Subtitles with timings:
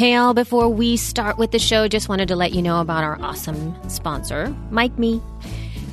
[0.00, 3.04] Hey, all, before we start with the show, just wanted to let you know about
[3.04, 5.20] our awesome sponsor, Mike Me.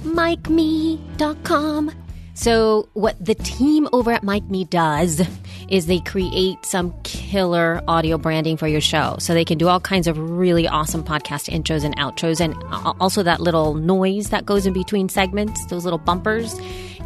[0.04, 1.92] MikeMe.com.
[2.34, 5.22] So, what the team over at Mike Me does
[5.68, 9.18] is they create some killer audio branding for your show.
[9.20, 12.56] So, they can do all kinds of really awesome podcast intros and outros, and
[13.02, 16.58] also that little noise that goes in between segments, those little bumpers.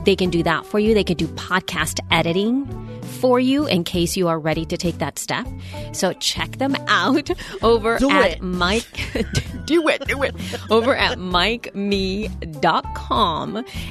[0.06, 0.94] They can do that for you.
[0.94, 2.91] They can do podcast editing
[3.22, 5.48] for you in case you are ready to take that step.
[5.94, 7.30] So check them out
[7.62, 8.42] over Do at it.
[8.42, 8.84] Mike.
[9.66, 10.36] do it, do it.
[10.72, 12.32] Over at MikeMe.com.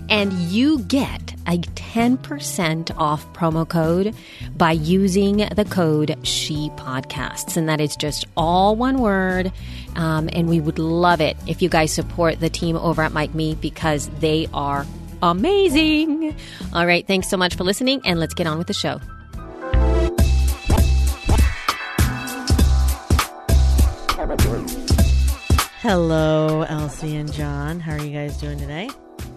[0.09, 4.14] And you get a 10% off promo code
[4.56, 7.56] by using the code She Podcasts.
[7.56, 9.52] And that is just all one word.
[9.96, 13.34] Um, and we would love it if you guys support the team over at Mike
[13.34, 14.87] Me because they are
[15.23, 16.34] amazing.
[16.73, 17.06] All right.
[17.06, 18.01] Thanks so much for listening.
[18.04, 19.01] And let's get on with the show.
[25.80, 27.80] Hello, Elsie and John.
[27.80, 28.90] How are you guys doing today?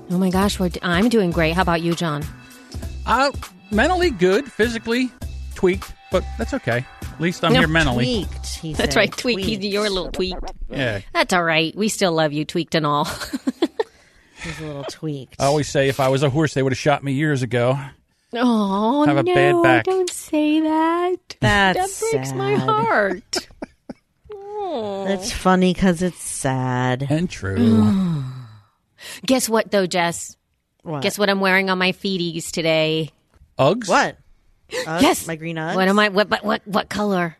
[0.09, 1.53] Oh my gosh, we're, I'm doing great.
[1.53, 2.23] How about you, John?
[3.05, 3.31] Uh,
[3.71, 5.09] mentally good, physically
[5.55, 6.85] tweaked, but that's okay.
[7.01, 8.25] At least I'm No, here mentally.
[8.25, 8.47] Tweaked.
[8.57, 8.99] He That's said.
[8.99, 9.63] right, tweaked.
[9.63, 10.51] You're a little tweaked.
[10.69, 10.99] Yeah.
[11.13, 11.73] That's all right.
[11.75, 13.05] We still love you, tweaked and all.
[14.35, 15.35] He's a little tweaked.
[15.39, 17.79] I always say if I was a horse, they would have shot me years ago.
[18.35, 19.85] Oh, Have a no, bad back.
[19.85, 21.17] don't say that.
[21.39, 23.21] That's that breaks my sad.
[24.63, 25.07] heart.
[25.07, 27.05] That's funny because it's sad.
[27.09, 28.23] And true.
[29.25, 30.37] Guess what, though, Jess?
[30.83, 31.01] What?
[31.01, 33.09] Guess what I'm wearing on my feeties today?
[33.57, 33.87] Uggs?
[33.87, 34.17] What?
[34.71, 35.01] Uggs?
[35.01, 35.27] Yes.
[35.27, 35.75] My green Uggs?
[35.75, 36.09] What am I?
[36.09, 36.29] What?
[36.29, 36.43] What?
[36.43, 37.37] What, what color?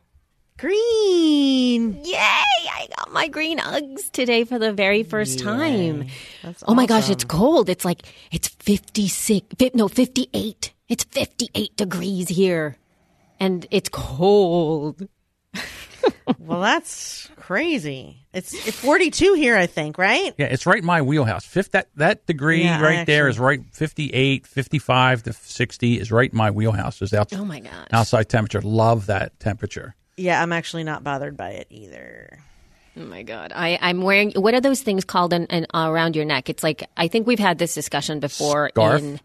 [0.57, 2.03] Green.
[2.03, 2.15] Yay!
[2.15, 6.07] I got my green Uggs today for the very first time.
[6.43, 7.69] That's Oh my gosh, it's cold.
[7.69, 10.71] It's like it's 56, fi- no, 58.
[10.89, 12.77] It's 58 degrees here.
[13.39, 15.07] And it's cold.
[16.39, 18.17] Well, that's crazy.
[18.33, 20.33] It's, it's 42 here, I think, right?
[20.37, 21.45] Yeah, it's right in my wheelhouse.
[21.45, 26.11] Fifth, that, that degree Yeah, I right there is right 58, 55 to 60 is
[26.11, 27.01] right in my wheelhouse.
[27.01, 27.87] Is out, Oh my gosh.
[27.91, 28.61] outside temperature.
[28.61, 29.95] Love that temperature.
[30.17, 32.39] Yeah, I'm actually not bothered by it either.
[32.95, 33.51] Oh my god.
[33.55, 36.49] I I'm wearing what are those things called in, in around your neck?
[36.49, 39.01] It's like I think we've had this discussion before Scarf?
[39.01, 39.19] in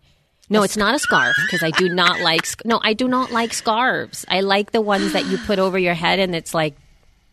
[0.49, 3.31] No, it's not a scarf because I do not like sc- No, I do not
[3.31, 4.25] like scarves.
[4.29, 6.75] I like the ones that you put over your head and it's like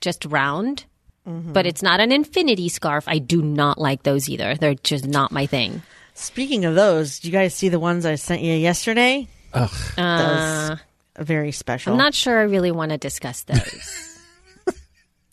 [0.02, 0.86] just round.
[1.28, 1.54] Mm-hmm.
[1.54, 3.06] But it's not an infinity scarf.
[3.08, 4.56] I do not like those either.
[4.56, 5.82] They're just not my thing.
[6.14, 9.28] Speaking of those, do you guys see the ones I sent you yesterday?
[9.54, 9.70] Ugh.
[9.70, 10.72] Those are
[11.18, 11.94] uh, very special.
[11.94, 14.12] I'm not sure I really want to discuss those.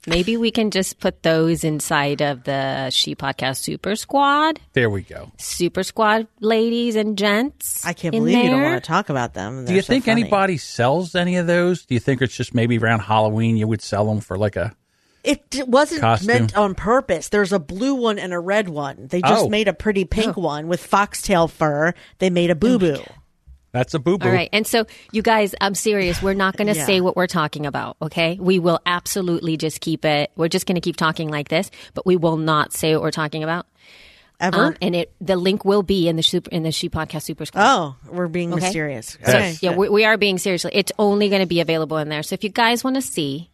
[0.07, 4.59] Maybe we can just put those inside of the She Podcast Super Squad.
[4.73, 5.31] There we go.
[5.39, 7.85] Super Squad ladies and gents.
[7.87, 9.65] I can't in believe you don't want to talk about them.
[9.65, 11.87] Do you think anybody sells any of those?
[11.87, 14.75] Do you think it's just maybe around Halloween you would sell them for like a.
[15.23, 16.27] It d- wasn't Costume.
[16.27, 17.29] meant on purpose.
[17.29, 19.07] There's a blue one and a red one.
[19.07, 19.49] They just Oh.
[19.49, 20.41] made a pretty pink oh.
[20.41, 21.95] one with foxtail fur.
[22.19, 22.97] They made a boo boo.
[22.99, 23.15] Oh
[23.73, 24.27] That's a boo boo.
[24.29, 24.51] All right.
[24.53, 26.21] And so, you guys, I'm serious.
[26.21, 26.85] We're not going to Yeah.
[26.87, 28.37] say what we're talking about, okay?
[28.39, 30.31] We will absolutely just keep it.
[30.37, 33.11] We're just going to keep talking like this, but we will not say what we're
[33.11, 33.67] talking about.
[34.41, 34.67] Ever?
[34.67, 37.47] Um, and it the link will be in the super in the She Podcast Super
[37.47, 37.63] Squad.
[37.65, 38.61] oh, we're being Okay.
[38.67, 39.17] mysterious.
[39.25, 39.57] So, Okay.
[39.63, 40.73] yeah, we, we are being seriously.
[40.75, 42.23] It's only going to be available in there.
[42.25, 43.51] So if you guys want to see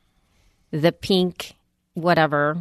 [0.72, 1.54] the pink,
[1.94, 2.56] whatever,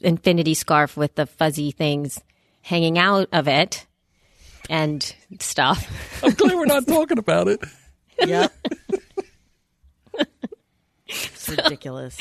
[0.00, 2.20] infinity scarf with the fuzzy things
[2.62, 3.86] hanging out of it
[4.68, 5.86] and stuff,
[6.22, 7.60] I'm glad we're not talking about it.
[8.26, 8.48] Yeah.
[11.06, 12.16] it's ridiculous.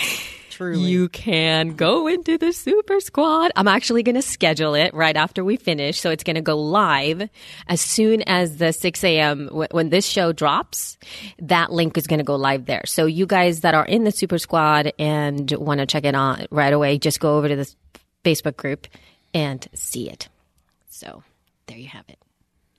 [0.50, 0.80] Truly.
[0.82, 3.52] you can go into the Super Squad.
[3.56, 6.00] I'm actually going to schedule it right after we finish.
[6.00, 7.30] So it's going to go live
[7.68, 9.46] as soon as the 6 a.m.
[9.50, 10.98] w- when this show drops.
[11.38, 12.82] That link is going to go live there.
[12.88, 16.48] So you guys that are in the Super Squad and want to check it on
[16.50, 17.72] right away, just go over to the
[18.26, 18.88] Facebook group
[19.36, 20.28] and see it.
[20.90, 21.22] So
[21.68, 22.18] there you have it.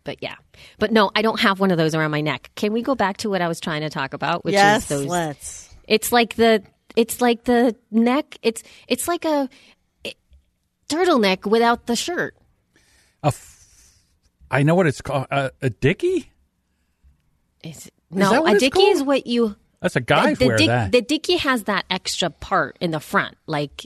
[0.09, 0.37] But yeah,
[0.79, 2.51] but no, I don't have one of those around my neck.
[2.55, 4.43] Can we go back to what I was trying to talk about?
[4.43, 5.77] Which yes, is those let's.
[5.87, 6.63] it's like the
[6.97, 8.39] it's like the neck.
[8.41, 9.51] It's it's like a
[10.05, 10.15] it,
[10.89, 12.35] turtleneck without the shirt.
[13.23, 13.99] A f-
[14.51, 15.27] I know what it's called.
[15.31, 16.33] A, a dickie?
[17.63, 20.57] Is, no, that what a it's dickie is what you That's a guy the, wear
[20.57, 20.91] dick- that.
[20.91, 23.85] the dickie has that extra part in the front, like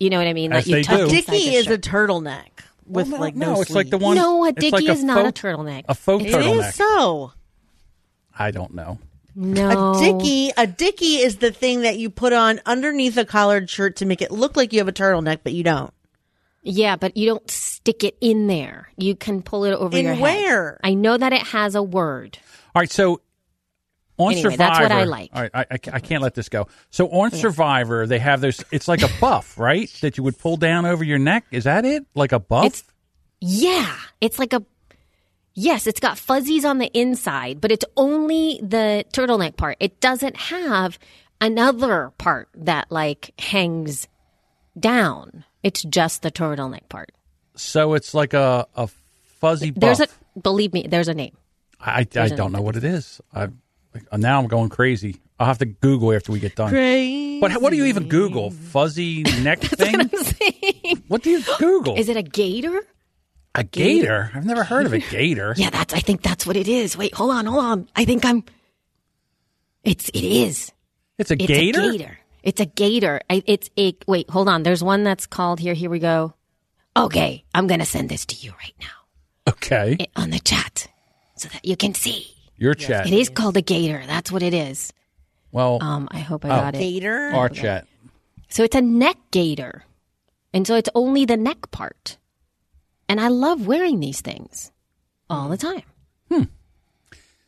[0.00, 0.52] you know what I mean.
[0.52, 1.04] As that you they tuck do.
[1.04, 3.98] inside Dickie the is a turtleneck with Well, no, like no, no, it's like the
[3.98, 4.16] one.
[4.16, 5.84] No, a it's dickie like is not a turtleneck.
[5.88, 6.68] A faux It turtleneck.
[6.68, 7.32] is so.
[8.38, 8.98] I don't know.
[9.34, 13.68] no A dickie, a dickie is the thing that you put on underneath a collared
[13.70, 15.92] shirt to make it look like you have a turtleneck, but you don't.
[16.62, 18.90] Yeah, but you don't stick it in there.
[18.96, 20.22] You can pull it over In your head.
[20.22, 20.80] where?
[20.84, 22.38] I know that it has a word.
[22.74, 23.20] All right, so
[24.20, 25.30] On Anyway, Survivor, that's what I like.
[25.32, 26.68] All right, I, I, I can't let this go.
[26.90, 28.62] So on Survivor, they have this.
[28.70, 29.90] It's like a buff, right?
[30.02, 31.44] That you would pull down over your neck.
[31.50, 32.04] Is that it?
[32.14, 32.66] Like a buff?
[32.66, 32.84] It's
[33.40, 34.64] yeah, it's like a
[35.54, 39.76] yes, it's got fuzzies on the inside, but it's only the turtleneck part.
[39.80, 40.98] It doesn't have
[41.40, 44.06] another part that like hangs
[44.78, 45.44] down.
[45.62, 47.12] It's just the turtleneck part.
[47.56, 48.88] so it's like a a
[49.40, 49.80] fuzzy buff.
[49.80, 51.36] There's a believe me, there's a name.
[51.80, 53.20] I, I there's don't know what it is.
[53.34, 53.48] I
[54.16, 55.16] now I'm going crazy.
[55.38, 56.70] I'll have to Google after we get done.
[56.70, 57.40] Crazy.
[57.40, 58.50] But what do you even Google?
[58.50, 60.10] Fuzzy neck thing?
[61.08, 61.96] What do you Google?
[61.96, 62.82] Is it a gator?
[63.54, 64.30] a gator?
[64.34, 65.54] I've never heard of a gator.
[65.56, 66.96] Yeah, that's I think that's what it is.
[66.96, 67.88] Wait, hold on, hold on.
[67.96, 68.44] I think I'm
[69.82, 70.70] It's it is.
[71.18, 71.80] It's a It's gator.
[71.80, 72.18] a gator.
[72.42, 73.20] It's a gator.
[73.28, 74.30] I, it's a wait.
[74.30, 74.62] Hold on.
[74.62, 75.74] There's one that's called here.
[75.74, 76.34] Here we go.
[76.96, 78.86] Okay, I'm gonna send this to you right now
[79.52, 80.86] Okay, eh, on the chat
[81.36, 82.34] so that you can see.
[82.60, 83.06] Your chat.
[83.08, 84.02] It is called a gator.
[84.06, 84.92] That's what it is.
[85.50, 86.60] Well, Um, I hope I Oh.
[86.60, 86.78] got it.
[86.78, 87.32] Gator.
[87.34, 87.88] our chat.
[88.48, 89.84] So it's a neck gator,
[90.54, 92.18] and so it's only the neck part.
[93.08, 94.70] And I love wearing these things
[95.28, 95.82] all the time.
[96.30, 96.44] Hmm.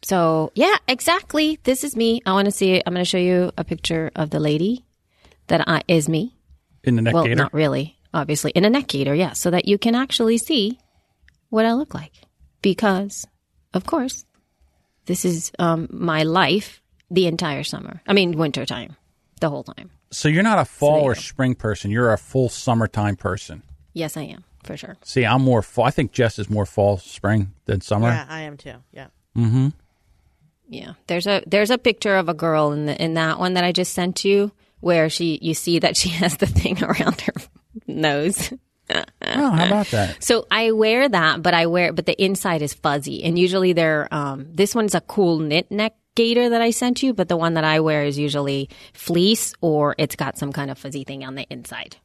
[0.03, 1.59] So yeah, exactly.
[1.63, 2.21] This is me.
[2.27, 2.83] I want to see.
[2.85, 4.85] I'm going to show you a picture of the lady
[5.47, 6.35] that I, is me.
[6.83, 7.37] In the neck well, gator.
[7.37, 10.79] not really, obviously, in a neck gator, yeah, so that you can actually see
[11.51, 12.13] what I look like.
[12.63, 13.25] Because,
[13.75, 14.25] of course,
[15.07, 18.01] this is um, my life the entire summer.
[18.07, 18.97] I mean, winter time,
[19.41, 19.91] the whole time.
[20.11, 21.91] So you're not a fall there or spring person.
[21.91, 23.63] You're a full summertime person.
[23.93, 24.97] Yes, I am for sure.
[25.03, 25.85] See, I'm more fall.
[25.85, 28.09] I think Jess is more fall, spring than summer.
[28.09, 28.75] Yeah, I am too.
[28.93, 29.09] Yeah.
[29.37, 29.69] Mm-hmm.
[30.69, 33.65] Yeah, there's a there's a picture of a girl in the in that one that
[33.65, 37.35] I just sent you where she you see that she has the thing around her
[37.87, 38.53] nose.
[39.23, 40.23] Oh, how about that?
[40.23, 43.23] So I wear that, but I wear, but the inside is fuzzy.
[43.25, 47.15] And usually they're, um, this one's a cool knit neck gaiter that I sent you,
[47.15, 50.79] but the one that I wear is usually fleece or it's got some kind of
[50.79, 51.97] fuzzy thing on the inside.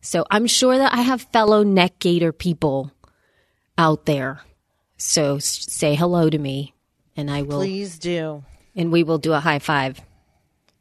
[0.00, 2.92] So I'm sure that I have fellow neck gaiter people
[3.76, 4.40] out there.
[4.96, 6.74] So say hello to me
[7.16, 8.44] and I will, Please do.
[8.76, 10.00] and we will do a high five.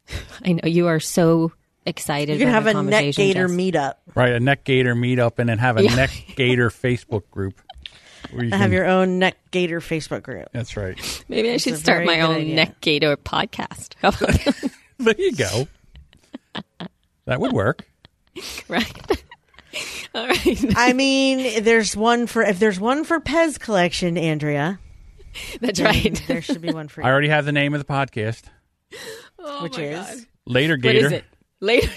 [0.45, 1.51] I know you are so
[1.85, 2.33] excited.
[2.39, 3.55] You can about have a neck conversation, gator Jess.
[3.55, 3.93] meetup.
[4.17, 5.95] Right, a neck gator meetup, and then have a Yeah.
[5.95, 7.61] neck gator Facebook group.
[8.31, 10.47] Where you Have can- your own neck gator Facebook group.
[10.51, 10.97] That's right.
[11.29, 12.55] Maybe I should a start very my good own idea.
[12.55, 13.93] neck gator podcast.
[14.01, 14.71] How about that?
[14.97, 15.67] There you go.
[17.25, 17.87] That would work.
[18.67, 19.23] right?
[20.15, 20.65] All right.
[20.75, 24.79] I mean, there's one for if there's one for Pez collection, Andrea.
[25.61, 26.23] That's then right.
[26.27, 27.11] There should be one for I you.
[27.11, 28.43] already have the name of the podcast.
[29.39, 30.17] Oh which my is God.
[30.47, 31.05] Later What Gator.
[31.07, 31.25] is it?
[31.59, 31.89] Later.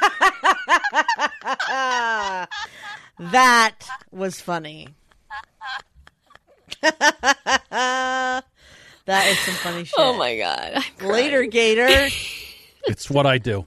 [3.18, 3.74] that
[4.10, 4.88] was funny.
[6.82, 8.44] that
[9.26, 9.94] is some funny oh shit.
[9.98, 10.72] oh my God.
[10.76, 11.12] I'm crying.
[11.12, 12.08] Later, Gator.
[12.86, 13.66] It's what I do.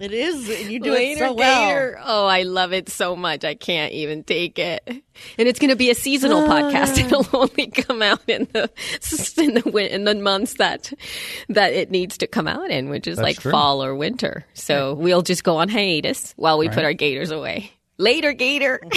[0.00, 0.48] It is.
[0.48, 1.66] and You do Later it so well.
[1.68, 2.00] Gator.
[2.02, 3.44] Oh, I love it so much.
[3.44, 4.82] I can't even take it.
[4.88, 5.02] And
[5.46, 6.48] it's going to be a seasonal Ah.
[6.48, 6.98] podcast.
[7.04, 8.70] It'll only come out in the
[9.42, 10.90] in the in the months that
[11.50, 13.52] that it needs to come out in, which is That's like true.
[13.52, 14.46] fall or winter.
[14.54, 17.70] So we'll just go on hiatus while we put our gators away.
[17.98, 18.80] Later, Gator.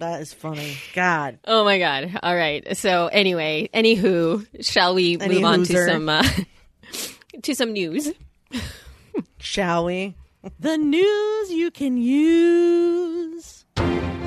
[0.00, 0.76] That is funny.
[0.92, 1.38] God.
[1.46, 2.18] Oh my god!
[2.22, 2.76] All right.
[2.76, 6.24] So anyway, anywho, shall we Any move on to some uh,
[7.44, 8.10] to some news?
[9.38, 10.14] Shall we?
[10.58, 13.64] The news you can use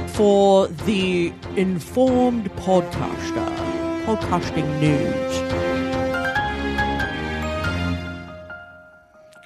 [0.10, 3.56] for the informed podcaster.
[4.06, 5.34] Podcasting news.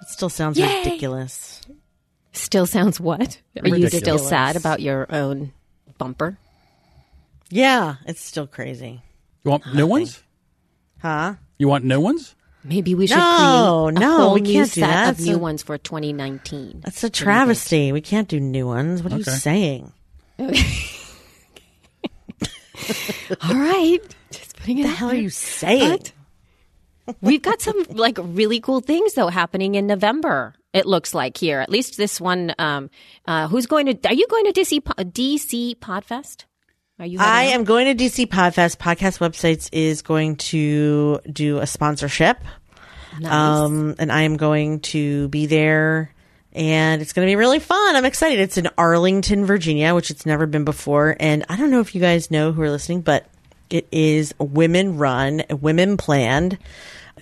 [0.02, 0.84] It still sounds Yay!
[0.84, 1.62] ridiculous.
[2.34, 3.42] Still sounds what?
[3.62, 5.54] Are you still sad about your own
[5.98, 6.38] bumper?
[7.50, 9.02] Yeah, it's still crazy.
[9.44, 10.24] You want new ones?
[11.00, 11.36] Huh?
[11.58, 12.36] You want new ones?
[12.64, 15.10] Maybe we should No, create a no, whole we can't do set that.
[15.14, 16.82] of It's new a- ones for 2019.
[16.84, 17.92] That's a travesty.
[17.92, 19.02] We can't do new ones.
[19.02, 19.32] What are Okay.
[19.32, 19.92] you saying?
[23.42, 24.00] All right,
[24.32, 25.90] just putting it What the out hell are you saying?
[25.92, 26.12] What?
[27.22, 30.54] We've got some like really cool things though happening in November.
[30.74, 32.54] It looks like here, at least this one.
[32.58, 32.90] Um,
[33.28, 34.08] uh, who's going to?
[34.10, 36.46] Are you going to DC Po- DC Podfest?
[37.02, 37.18] Are you?
[37.20, 38.78] I am going to DC Podfest.
[38.78, 42.38] Podcast Websites is going to do a sponsorship.
[43.20, 43.32] Nice.
[43.34, 46.14] Um, and I am going to be there
[46.54, 47.96] and it's going to be really fun.
[47.96, 48.40] I'm excited.
[48.40, 51.18] It's in Arlington, Virginia, which it's never been before.
[51.20, 53.28] And I don't know if you guys know who are listening, but
[53.72, 56.60] it is women run, women planned,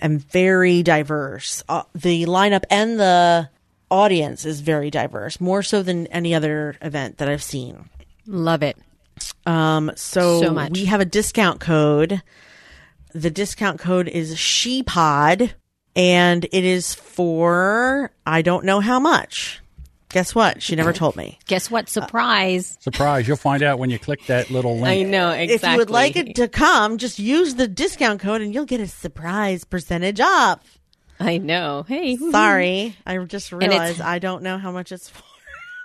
[0.02, 1.64] and very diverse.
[1.70, 3.48] Uh, the lineup and the
[3.90, 7.88] audience is very diverse, more so than any other event that I've seen.
[8.26, 8.76] Love it.
[9.46, 10.72] Um, so, So much.
[10.72, 12.22] we have a discount code.
[13.12, 15.52] The discount code is ShePod,
[15.96, 19.60] and it is for I don't know how much.
[20.10, 20.60] Guess what?
[20.60, 21.38] She never told me.
[21.46, 21.88] Guess what?
[21.88, 22.76] Surprise.
[22.80, 23.28] Surprise!
[23.28, 24.86] You'll find out when you click that little link.
[25.06, 25.54] I know exactly.
[25.54, 28.80] If you would like it to come, just use the discount code, and you'll get
[28.80, 30.78] a surprise percentage off.
[31.20, 31.84] I know.
[31.86, 32.16] Hey.
[32.16, 35.22] Sorry, I just realized I don't know how much it's for.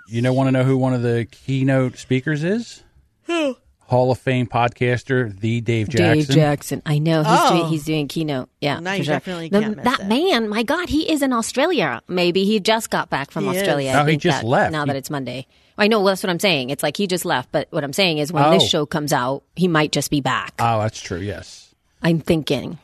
[0.08, 2.82] You know, want to know who one of the keynote speakers is?
[3.26, 3.56] Who?
[3.86, 6.06] Hall of Fame podcaster, the Dave Jackson.
[6.16, 6.82] Dave Jackson.
[6.84, 7.56] I know he's Oh.
[7.56, 8.48] doing he's doing keynote.
[8.60, 9.14] Yeah, Now for you sure.
[9.14, 10.06] definitely The- can't miss that it.
[10.08, 12.02] man, my God, he is in Australia.
[12.08, 13.50] Maybe he just got back from He.
[13.50, 13.92] Australia.
[13.94, 14.72] Oh, I he just that- left.
[14.72, 15.46] Now He- that it's Monday,
[15.78, 15.98] I know.
[16.00, 16.70] Well, that's what I'm saying.
[16.70, 17.52] It's like he just left.
[17.52, 18.66] But what I'm saying is, when this Oh.
[18.66, 20.54] show comes out, he might just be back.
[20.58, 21.20] Oh, that's true.
[21.20, 21.72] Yes.
[22.02, 22.78] I'm thinking.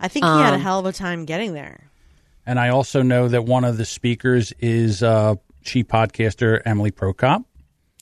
[0.00, 1.84] I think he Um, had a hell of a time getting there.
[2.44, 7.44] And I also know that one of the speakers is uh, she podcaster Emily Prokop.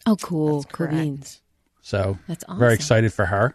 [0.07, 0.63] Oh, cool.
[0.63, 0.95] Cool correct.
[0.95, 1.41] beans.
[1.91, 3.53] So That's very excited for her.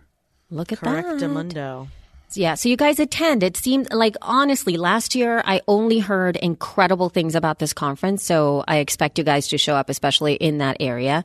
[0.49, 1.29] Look at Correct, that.
[1.29, 1.87] Mundo.
[2.33, 3.43] Yeah, so you guys attend.
[3.43, 8.65] It seemed like honestly, last year I only heard incredible things about this conference, so
[8.67, 11.23] I expect you guys to show up, especially in that area.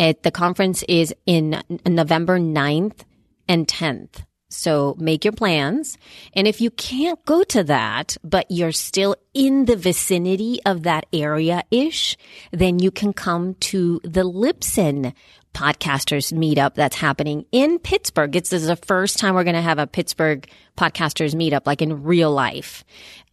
[0.00, 3.04] It, the conference is in November 9th
[3.46, 4.24] and 10th.
[4.50, 5.98] So make your plans.
[6.32, 11.04] And if you can't go to that, but you're still in the vicinity of that
[11.12, 12.16] area ish,
[12.50, 15.12] then you can come to the Libsyn
[15.54, 18.34] podcasters meetup that's happening in Pittsburgh.
[18.36, 21.82] It's this is the first time we're going to have a Pittsburgh podcasters meetup, like
[21.82, 22.84] in real life.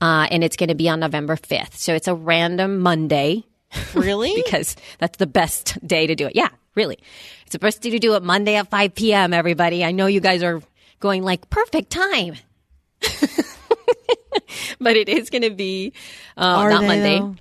[0.01, 1.75] Uh, and it's going to be on November 5th.
[1.75, 3.45] So it's a random Monday
[3.93, 4.34] Really?
[4.45, 6.36] because that's the best day to do it.
[6.36, 6.98] Yeah, really.
[7.43, 9.84] It's the best day to do it Monday at 5 p.m., everybody.
[9.84, 10.62] I know you guys are
[11.00, 12.36] going like, perfect time.
[14.79, 15.93] but it is going to be
[16.38, 17.19] uh, not Monday.
[17.19, 17.36] though?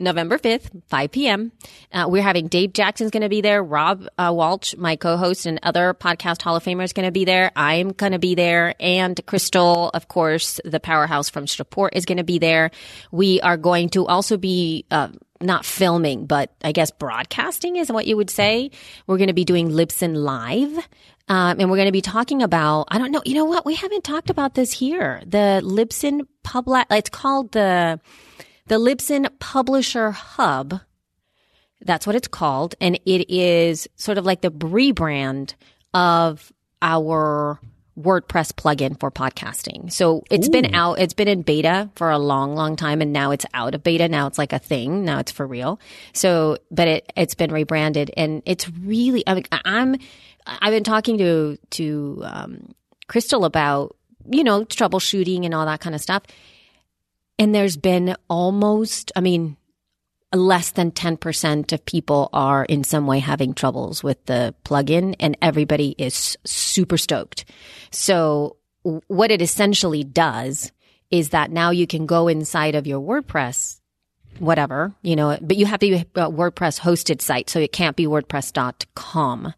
[0.00, 1.52] November 5th, 5 p.m.
[1.92, 3.62] Uh, we're having Dave Jackson's going to be there.
[3.62, 7.52] Rob uh, Walch, my co-host and other podcast Hall of Famers going to be there.
[7.54, 8.74] I'm going to be there.
[8.80, 12.70] And Crystal, of course, the powerhouse from Straport is going to be there.
[13.12, 15.08] We are going to also be, uh,
[15.42, 18.70] not filming, but I guess broadcasting is what you would say.
[19.06, 20.76] We're going to be doing Libsyn live.
[21.28, 23.64] Um, and we're going to be talking about, I don't know, you know what?
[23.64, 25.22] We haven't talked about this here.
[25.24, 28.00] The Libsyn Public, it's called the,
[28.70, 30.80] the Libsyn Publisher Hub.
[31.80, 32.76] That's what it's called.
[32.80, 35.54] And it is sort of like the rebrand
[35.92, 37.58] of our
[37.98, 39.90] WordPress plugin for podcasting.
[39.90, 43.02] So it's been out, it's been in beta for a long, long time.
[43.02, 44.08] And now it's out of beta.
[44.08, 45.04] Now it's like a thing.
[45.04, 45.80] Now it's for real.
[46.12, 49.96] So, but it, it's been rebranded and it's really, I mean, I'm,
[50.46, 52.74] I've been talking to, to, um,
[53.08, 53.96] Crystal about,
[54.30, 56.22] you know, troubleshooting and all that kind of stuff.
[57.40, 59.56] And there's been almost, I mean,
[60.30, 65.38] less than 10% of people are in some way having troubles with the plugin and
[65.40, 67.46] everybody is super stoked.
[67.92, 70.70] So what it essentially does
[71.10, 73.80] is that now you can go inside of your WordPress,
[74.38, 77.48] whatever, you know, but you have to be a WordPress hosted site.
[77.48, 79.54] So it can't be WordPress.com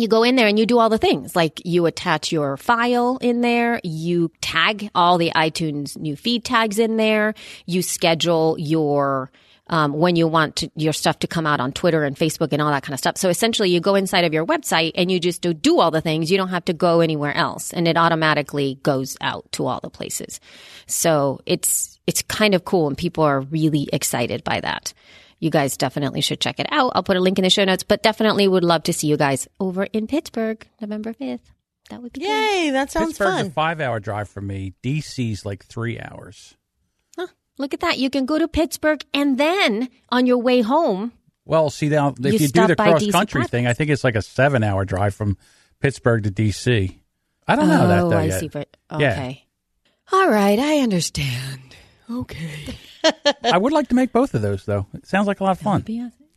[0.00, 3.18] you go in there and you do all the things like you attach your file
[3.20, 7.34] in there, you tag all the iTunes new feed tags in there,
[7.66, 9.30] you schedule your
[9.70, 12.62] um, when you want to, your stuff to come out on Twitter and Facebook and
[12.62, 13.18] all that kind of stuff.
[13.18, 16.00] So essentially, you go inside of your website and you just do, do all the
[16.00, 16.30] things.
[16.30, 19.90] You don't have to go anywhere else, and it automatically goes out to all the
[19.90, 20.40] places.
[20.86, 24.94] So it's it's kind of cool, and people are really excited by that
[25.38, 26.92] you guys definitely should check it out.
[26.94, 29.16] I'll put a link in the show notes, but definitely would love to see you
[29.16, 31.40] guys over in Pittsburgh, November 5th.
[31.90, 32.28] That would be cool.
[32.28, 33.46] Yay, that sounds Pittsburgh's fun.
[33.46, 34.74] a five-hour drive from me.
[34.82, 36.54] DC's like three hours.
[37.60, 37.98] Look at that.
[37.98, 41.10] You can go to Pittsburgh and then on your way home,
[41.44, 44.14] Well, see now if You you, do the cross country thing, I think it's like
[44.14, 45.36] a seven-hour drive from
[45.80, 46.98] Pittsburgh to DC.
[47.48, 48.38] I don't know that oh, though I yet.
[48.40, 48.48] see.
[48.48, 49.12] But, Yeah.
[49.12, 49.44] okay.
[50.12, 50.56] All right.
[50.58, 51.67] I understand.
[52.10, 52.76] Okay.
[53.44, 54.86] I would like to make both of those though.
[54.94, 55.84] It sounds like a lot of fun.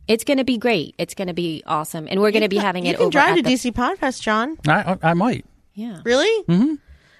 [0.08, 0.94] It's going to be great.
[0.98, 2.06] It's going to be awesome.
[2.10, 3.72] And we're going to be having you it can over drive at to the, DC
[3.72, 4.58] Podfest, John.
[4.66, 5.44] I I might.
[5.74, 6.00] Yeah.
[6.04, 6.44] Really?
[6.44, 6.74] Mm-hmm.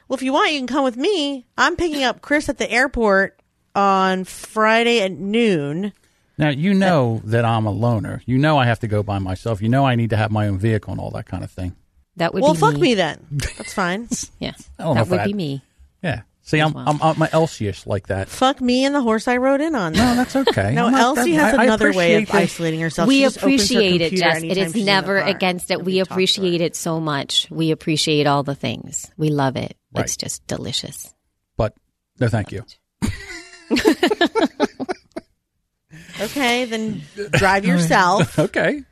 [0.08, 1.46] Well, if you want, you can come with me.
[1.56, 3.38] I'm picking up Chris at the airport
[3.74, 5.92] on Friday at noon.
[6.36, 8.20] Now you know that I'm a loner.
[8.26, 9.62] You know I have to go by myself.
[9.62, 11.76] You know I need to have my own vehicle and all that kind of thing.
[12.16, 12.80] That would Well, be fuck me.
[12.80, 13.24] me then.
[13.30, 14.08] That's fine.
[14.38, 14.52] Yeah.
[14.78, 15.62] I don't know That if would that- be me.
[16.44, 16.48] Yeah.
[16.48, 18.28] See, I'm I'm, I'm my Elsie-ish like that.
[18.28, 19.92] fuck me and the horse I rode in on.
[19.92, 20.74] No, that's okay.
[20.74, 23.06] No, I'm not- Elsie has I- I another way of appreciate the- isolating herself.
[23.08, 24.36] we She just her appreciate it, computer Jess.
[24.36, 25.84] It anytime is she's in the never against it.
[25.84, 26.14] We talks to her.
[26.14, 27.46] appreciate it so much.
[27.50, 29.10] We appreciate all the things.
[29.16, 29.76] We love it.
[29.94, 30.04] Right.
[30.04, 31.14] It's just delicious.
[31.56, 31.74] But
[32.18, 32.64] no, thank you.
[36.20, 38.38] Okay, then drive yourself.
[38.38, 38.82] Okay.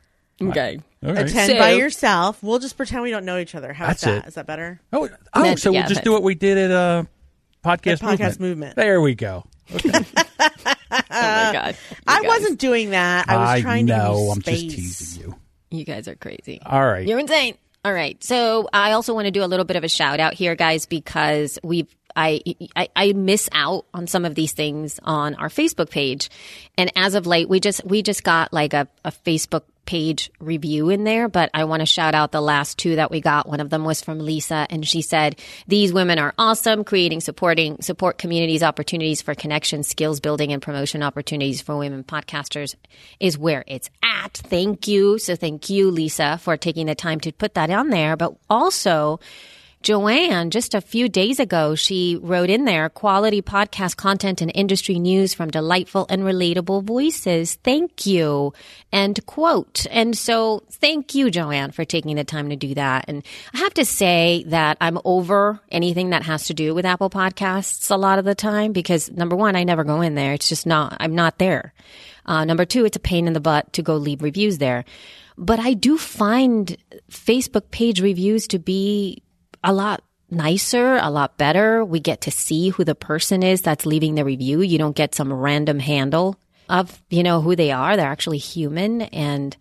[0.41, 0.79] Okay.
[1.03, 1.27] All right.
[1.29, 2.41] Attend So- by yourself.
[2.41, 3.73] We'll just pretend we don't know each other.
[3.73, 4.17] How's That's that?
[4.25, 4.27] it.
[4.29, 4.79] Is that better?
[4.91, 7.03] Oh, oh Then- so yeah, we'll just do what we did at uh,
[7.63, 8.75] podcast, The podcast movement.
[8.75, 9.45] There we go.
[9.73, 13.29] oh my god, You I guys- wasn't doing that.
[13.29, 14.23] I was trying to give know.
[14.25, 14.61] you I'm space.
[14.63, 15.35] just teasing you.
[15.69, 16.61] You guys are crazy.
[16.65, 17.07] All right.
[17.07, 17.57] You're insane.
[17.85, 18.21] All right.
[18.23, 20.85] So I also want to do a little bit of a shout out here, guys,
[20.85, 22.41] because we've I,
[22.75, 26.29] I I miss out on some of these things on our Facebook page,
[26.77, 30.89] and as of late, we just we just got like a, a Facebook page review
[30.89, 31.27] in there.
[31.27, 33.47] But I want to shout out the last two that we got.
[33.47, 37.81] One of them was from Lisa, and she said these women are awesome, creating supporting
[37.81, 42.75] support communities, opportunities for connection, skills building, and promotion opportunities for women podcasters
[43.19, 44.33] is where it's at.
[44.33, 45.17] Thank you.
[45.17, 48.15] So thank you, Lisa, for taking the time to put that on there.
[48.15, 49.19] But also,
[49.81, 54.99] Joanne, just a few days ago, she wrote in there quality podcast content and industry
[54.99, 57.55] news from delightful and relatable voices.
[57.63, 58.53] Thank you.
[58.93, 59.87] End quote.
[59.89, 63.05] And so thank you, Joanne, for taking the time to do that.
[63.07, 67.09] And I have to say that I'm over anything that has to do with Apple
[67.09, 70.33] Podcasts a lot of the time because number one, I never go in there.
[70.33, 71.73] It's just not, I'm not there.
[72.27, 74.85] Uh, number two, it's a pain in the butt to go leave reviews there.
[75.37, 76.77] But I do find
[77.09, 79.23] Facebook page reviews to be
[79.63, 81.83] a lot nicer, a lot better.
[81.83, 84.61] We get to see who the person is that's leaving the review.
[84.61, 86.37] You don't get some random handle
[86.69, 87.97] of, you know, who they are.
[87.97, 89.01] They're actually human.
[89.01, 89.55] And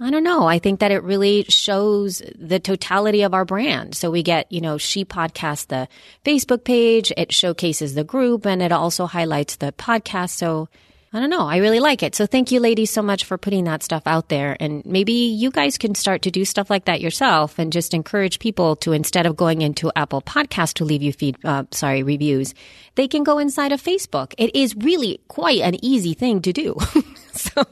[0.00, 0.46] I don't know.
[0.46, 3.94] I think that it really shows the totality of our brand.
[3.94, 5.88] So we get, you know, She Podcast, the
[6.24, 7.12] Facebook page.
[7.16, 10.30] It showcases the group and it also highlights the podcast.
[10.30, 10.68] So
[11.16, 11.48] I don't know.
[11.48, 12.14] I really like it.
[12.14, 14.54] So thank you, ladies, so much for putting that stuff out there.
[14.60, 18.38] And maybe you guys can start to do stuff like that yourself and just encourage
[18.38, 22.52] people to instead of going into Apple Podcast to leave you feed, uh, sorry, reviews,
[22.96, 24.34] they can go inside of Facebook.
[24.36, 26.76] It is really quite an easy thing to do.
[27.32, 27.64] so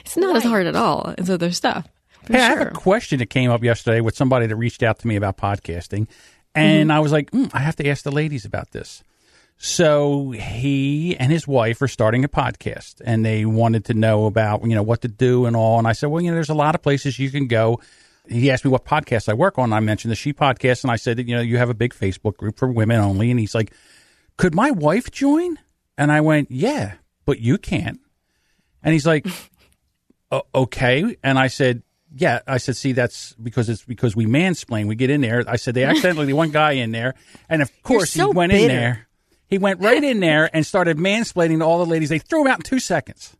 [0.00, 1.86] it's not as hard at all as other stuff.
[2.24, 2.58] For Hey, I sure.
[2.58, 5.36] have a question that came up yesterday with somebody that reached out to me about
[5.36, 6.08] podcasting,
[6.54, 9.02] and I was like, mm, I have to ask the ladies about this.
[9.58, 14.64] So he and his wife are starting a podcast, and they wanted to know about
[14.64, 15.78] you know what to do and all.
[15.78, 17.80] And I said, well, you know, there's a lot of places you can go.
[18.28, 19.72] He asked me what podcast I work on.
[19.72, 21.94] I mentioned the She Podcast, and I said that you know you have a big
[21.94, 23.30] Facebook group for women only.
[23.30, 23.72] And he's like,
[24.36, 25.58] could my wife join?
[25.96, 28.00] And I went, yeah, but you can't.
[28.82, 29.26] And he's like,
[30.54, 31.16] okay.
[31.22, 31.82] And I said,
[32.14, 32.40] yeah.
[32.46, 34.86] I said, see, that's because it's because we mansplain.
[34.86, 35.44] We get in there.
[35.46, 37.14] I said, they accidentally, the one guy in there.
[37.48, 39.05] And of course, so he went in there.
[39.48, 42.08] He went right in there and started mansplaining to all the ladies.
[42.08, 43.36] They threw him out in two seconds.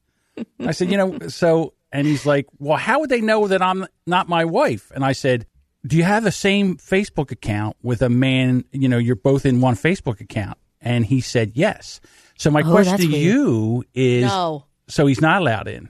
[0.60, 3.86] I said, you know, so, and he's like, well, how would they know that I'm
[4.06, 4.92] not my wife?
[4.94, 5.46] And I said,
[5.86, 8.64] do you have the same Facebook account with a man?
[8.72, 10.58] You know, you're both in one Facebook account.
[10.80, 12.00] And he said, yes.
[12.38, 13.22] So my Oh, question to weird.
[13.22, 14.66] you is, No.
[14.88, 15.88] so he's not allowed in.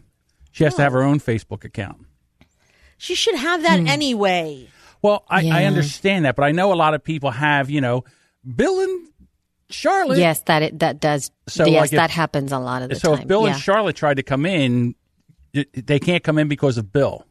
[0.52, 2.07] She has to have her own Facebook account.
[2.98, 3.88] She should have that hmm.
[3.88, 4.68] anyway.
[5.02, 8.05] Well, I, I understand that, but I know a lot of people have, you know,
[8.55, 9.09] Bill and
[9.70, 10.18] Charlotte.
[10.18, 11.31] Yes, that it, that does.
[11.48, 13.16] So, yes, like, if- that happens a lot of the So time.
[13.16, 13.52] So if Bill yeah.
[13.55, 14.94] and Charlotte tried to come in,
[15.74, 17.26] they can't come in because of Bill.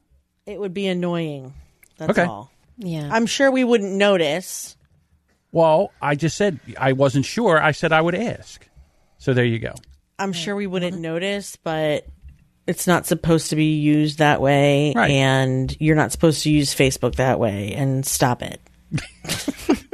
[0.45, 1.53] It would be annoying.
[1.97, 2.23] That's Okay.
[2.23, 2.51] all.
[2.77, 3.09] yeah.
[3.11, 4.75] I'm sure we wouldn't notice.
[5.51, 7.61] Well, I just said I wasn't sure.
[7.61, 8.67] I said I would ask.
[9.17, 9.73] So there you go.
[10.19, 12.05] I'm sure we wouldn't notice, but
[12.67, 14.93] it's not supposed to be used that way.
[14.95, 15.11] Right.
[15.11, 17.73] And you're not supposed to use Facebook that way.
[17.73, 18.59] And stop it.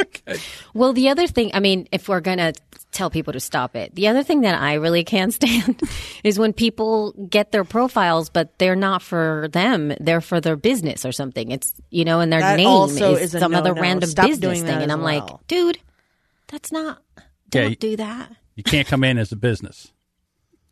[0.74, 2.54] Well, the other thing, I mean, if we're going to
[2.91, 5.82] tell people to stop it, the other thing that I really can't stand
[6.24, 9.94] is when people get their profiles, but they're not for them.
[10.00, 11.52] They're for their business or something.
[11.52, 13.82] It's, you know, and their That name also is is a some other no-no.
[13.82, 14.82] random Stop business thing.
[14.82, 15.20] And I'm well.
[15.20, 15.80] like, dude,
[16.48, 17.02] that's not,
[17.50, 18.32] don't you- do that.
[18.56, 19.91] You can't come in as a business.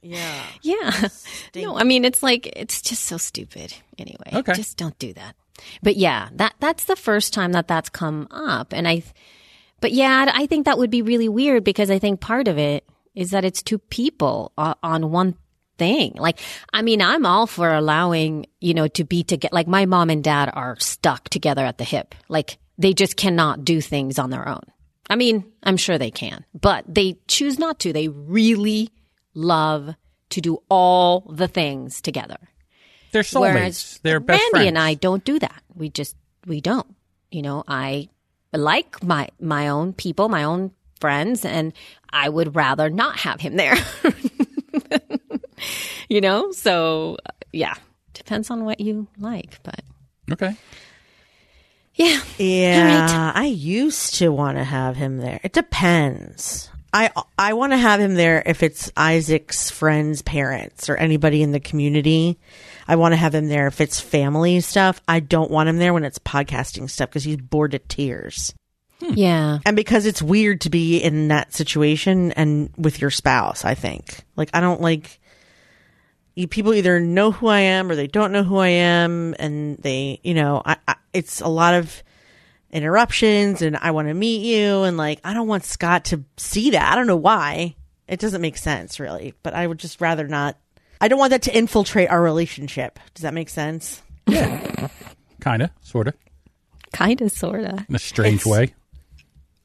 [0.02, 0.44] Yeah.
[0.62, 1.08] Yeah.
[1.56, 3.74] No, I mean it's like it's just so stupid.
[3.98, 4.54] Anyway, Okay.
[4.54, 5.36] just don't do that.
[5.84, 9.04] But yeah, that that's the first time that that's come up, and I.
[9.82, 12.88] But yeah, I think that would be really weird because I think part of it
[13.16, 15.36] is that it's two people on one
[15.78, 16.14] thing.
[16.16, 16.40] Like,
[16.74, 19.54] I mean, I'm all for allowing you know to be together.
[19.54, 22.16] Like my mom and dad are stuck together at the hip.
[22.28, 24.64] Like they just cannot do things on their own.
[25.10, 27.92] I mean, I'm sure they can, but they choose not to.
[27.92, 28.92] They really
[29.34, 29.96] love
[30.30, 32.38] to do all the things together.
[33.12, 33.40] They're soulmates.
[33.40, 34.68] Whereas They're best Randy friends.
[34.68, 35.64] and I don't do that.
[35.74, 36.16] We just
[36.46, 36.96] we don't.
[37.32, 38.10] You know, I
[38.54, 41.74] like my my own people, my own friends, and
[42.10, 43.76] I would rather not have him there.
[46.10, 47.18] you know, so
[47.52, 47.76] yeah,
[48.14, 49.82] depends on what you like, but
[50.32, 50.56] Okay.
[51.96, 53.32] yeah, Yeah.
[53.36, 55.40] I used to want to have him there.
[55.44, 56.70] It depends.
[56.92, 61.52] I I want to have him there if it's Isaac's friends' parents or anybody in
[61.52, 62.40] the community.
[62.90, 65.00] I want to have him there if it's family stuff.
[65.08, 68.56] I don't want him there when it's podcasting stuff because he's bored to tears.
[69.00, 69.14] Hmm.
[69.14, 69.60] Yeah.
[69.64, 74.22] And because it's weird to be in that situation and with your spouse, I think.
[74.36, 75.20] Like I don't like
[76.34, 79.78] you people either know who I am or they don't know who I am and
[79.78, 82.02] they, you know, I, I it's a lot of
[82.72, 86.72] interruptions and I want to meet you and like I don't want Scott to see
[86.72, 86.92] that.
[86.92, 87.76] I don't know why.
[88.08, 90.58] It doesn't make sense really, but I would just rather not
[91.02, 93.00] I don't want that to infiltrate our relationship.
[93.14, 94.02] Does that make sense?
[94.28, 94.90] Yeah.
[95.40, 96.14] Kind of, sort of,
[96.92, 97.88] Kind of, sort of.
[97.88, 98.74] in a strange It's- way.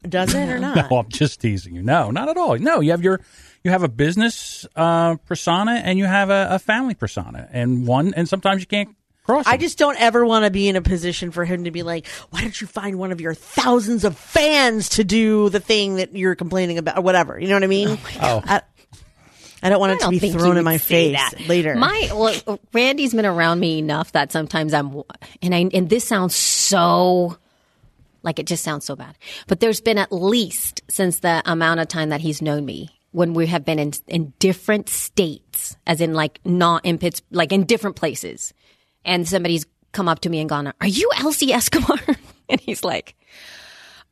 [0.08, 0.90] Does it or not?
[0.90, 1.82] No, I'm just teasing you.
[1.82, 2.58] No, not at all.
[2.58, 3.20] No, you have your
[3.62, 8.12] you have a business uh, persona and you have a, a family persona, and one
[8.14, 8.94] and sometimes you can't
[9.24, 9.46] cross.
[9.46, 12.06] I just don't ever want to be in a position for him to be like,
[12.28, 16.14] why don't you find one of your thousands of fans to do the thing that
[16.14, 17.40] you're complaining about or whatever?
[17.40, 17.98] You know what I mean?
[18.20, 18.42] Oh.
[18.44, 18.60] I,
[19.64, 21.48] I don't want it to be thrown in my face that.
[21.48, 21.74] later.
[21.74, 25.02] My well, Randy's been around me enough that sometimes I'm,
[25.40, 27.38] and I and this sounds so,
[28.22, 29.16] like it just sounds so bad.
[29.46, 33.32] But there's been at least since the amount of time that he's known me when
[33.32, 37.64] we have been in in different states, as in like not in Pitts, like in
[37.64, 38.52] different places,
[39.02, 41.98] and somebody's come up to me and gone, "Are you Elsie Escobar?"
[42.50, 43.16] and he's like.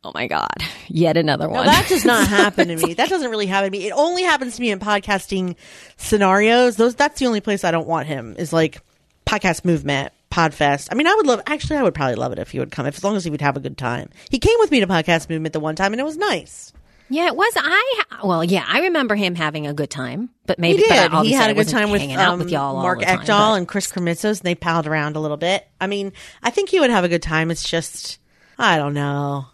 [0.05, 0.49] Oh my God!
[0.89, 1.67] Yet another No, one.
[1.67, 2.95] that does not happen to me.
[2.95, 3.87] That doesn't really happen to me.
[3.87, 5.57] It only happens to me in podcasting
[5.97, 6.77] scenarios.
[6.77, 8.81] Those that's the only place I don't want him is like
[9.27, 10.89] podcast movement, Podfest.
[10.91, 12.87] I mean, I would love actually I would probably love it if he would come,
[12.87, 14.09] if as long as he would have a good time.
[14.31, 16.73] He came with me to podcast movement the one time and it was nice.
[17.09, 17.53] Yeah, it was.
[17.57, 21.25] I well, yeah, I remember him having a good time, but He maybe but.
[21.25, 23.93] He had a good time with, um, with y'all Mark time, Ekdahl but- and Chris
[23.93, 25.67] Krimitsos, and they palled around a little bit.
[25.81, 26.13] I mean,
[26.43, 27.51] I think he would have a good time.
[27.51, 28.19] It's just,
[28.59, 29.47] I don't know.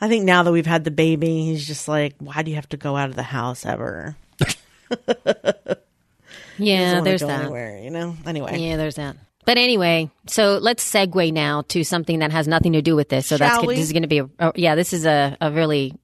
[0.00, 2.68] I think now that we've had the baby, he's just like, why do you have
[2.70, 4.16] to go out of the house ever?
[6.60, 7.42] Yeah, there's that.
[7.42, 8.16] Anywhere, you know.
[8.26, 9.16] Anyway, Yeah, there's that.
[9.46, 13.26] But anyway, so let's segue now to something that has nothing to do with this.
[13.28, 13.68] So Shall good.
[13.68, 13.76] we?
[13.76, 15.94] this is going to be a oh, yeah, this is a, a really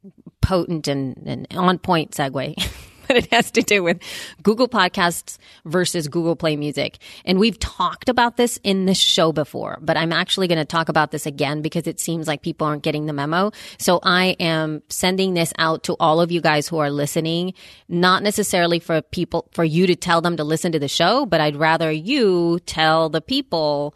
[0.41, 2.55] potent and, and on point segue.
[3.09, 4.01] but it has to do with
[4.43, 6.99] Google Podcasts versus Google Play Music.
[7.25, 10.89] And we've talked about this in this show before, but I'm actually going to talk
[10.89, 13.53] about this again because it seems like people aren't getting the memo.
[13.79, 17.55] So I am sending this out to all of you guys who are listening,
[17.89, 21.41] not necessarily for people, for you to tell them to listen to the show, but
[21.41, 23.95] I'd rather you tell the people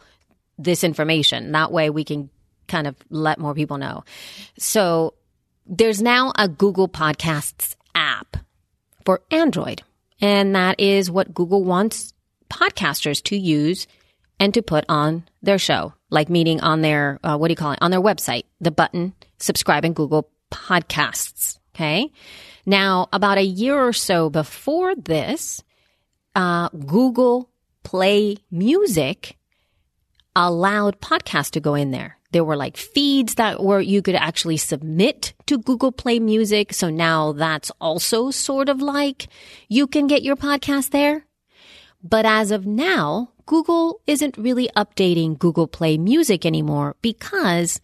[0.57, 1.51] this information.
[1.51, 2.29] That way we can
[2.67, 4.03] kind of let more people know.
[4.57, 5.15] So
[5.65, 8.37] there's now a Google Podcasts app
[9.05, 9.83] for Android.
[10.19, 12.13] And that is what Google wants
[12.49, 13.87] podcasters to use
[14.39, 17.71] and to put on their show, like meaning on their, uh, what do you call
[17.71, 17.79] it?
[17.81, 21.57] On their website, the button subscribe in Google Podcasts.
[21.73, 22.11] Okay.
[22.65, 25.63] Now, about a year or so before this,
[26.35, 27.49] uh, Google
[27.83, 29.37] Play Music
[30.35, 32.17] allowed podcasts to go in there.
[32.31, 36.73] There were like feeds that were you could actually submit to Google Play Music.
[36.73, 39.27] So now that's also sort of like
[39.67, 41.25] you can get your podcast there.
[42.03, 47.81] But as of now, Google isn't really updating Google Play Music anymore because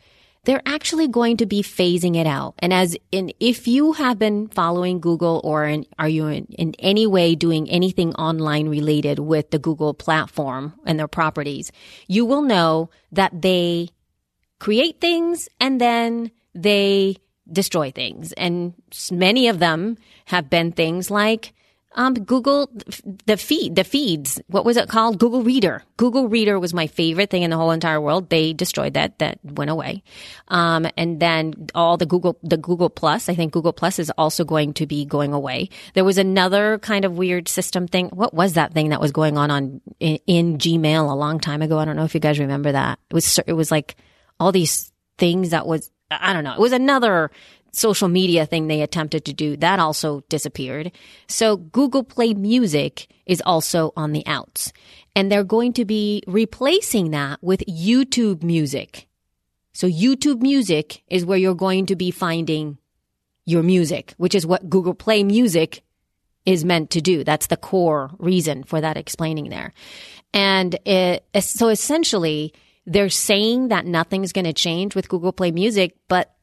[0.48, 2.56] they're actually going to be phasing it out.
[2.60, 6.74] And as in, if you have been following Google or in, are you in, in
[6.80, 11.74] any way doing anything online related with the Google platform and their properties,
[12.08, 13.90] you will know that they
[14.60, 17.18] create things and then they
[17.52, 18.34] destroy things.
[18.34, 18.74] And
[19.12, 21.54] many of them have been things like
[21.98, 22.70] um, Google,
[23.26, 24.40] the feed, the feeds.
[24.48, 25.18] What was it called?
[25.18, 25.82] Google Reader.
[25.98, 28.30] Google Reader was my favorite thing in the whole entire world.
[28.30, 29.18] They destroyed that.
[29.18, 30.04] That went away.
[30.48, 33.30] Um, and then all the Google, the Google Plus.
[33.30, 35.70] I think Google Plus is also going to be going away.
[35.96, 38.10] There was another kind of weird system thing.
[38.10, 41.64] What was that thing that was going on on in, in Gmail a long time
[41.64, 41.80] ago?
[41.80, 43.00] I don't know if you guys remember that.
[43.10, 43.96] It was it was like
[44.40, 46.54] all these things that was I don't know.
[46.54, 47.32] It was another
[47.74, 49.58] social media thing they attempted to do.
[49.58, 50.92] That also disappeared.
[51.28, 54.72] So Google Play Music is also on the outs.
[55.16, 59.08] And they're going to be replacing that with YouTube Music.
[59.74, 62.78] So YouTube Music is where you're going to be finding
[63.46, 65.82] your music, which is what Google Play Music
[66.46, 67.24] is meant to do.
[67.24, 69.74] That's the core reason for that explaining there.
[70.34, 72.54] And it, so essentially,
[72.88, 76.34] they're saying that nothing's going to change with Google Play Music, but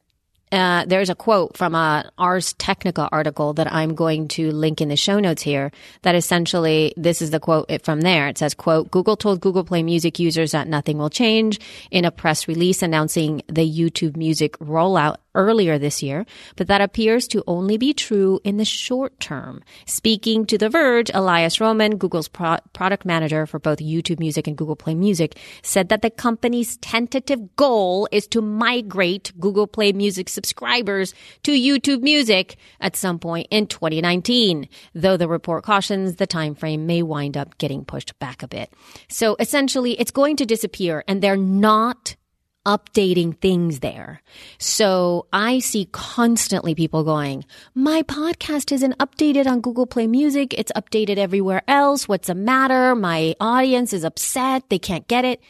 [0.52, 4.88] uh, there's a quote from a Ars Technica article that I'm going to link in
[4.88, 5.72] the show notes here.
[6.02, 8.28] That essentially, this is the quote from there.
[8.28, 11.58] It says, "quote Google told Google Play Music users that nothing will change
[11.90, 17.26] in a press release announcing the YouTube Music rollout earlier this year, but that appears
[17.28, 19.62] to only be true in the short term.
[19.86, 24.56] Speaking to The Verge, Elias Roman, Google's pro- product manager for both YouTube Music and
[24.56, 30.28] Google Play Music, said that the company's tentative goal is to migrate Google Play Music
[30.28, 36.54] subscribers to YouTube Music at some point in 2019, though the report cautions the time
[36.54, 38.72] frame may wind up getting pushed back a bit.
[39.08, 42.16] So essentially, it's going to disappear and they're not
[42.64, 44.22] updating things there.
[44.58, 50.54] So I see constantly people going, my podcast isn't updated on Google Play Music.
[50.54, 52.08] It's updated everywhere else.
[52.08, 52.94] What's the matter?
[52.94, 54.68] My audience is upset.
[54.68, 55.40] They can't get it.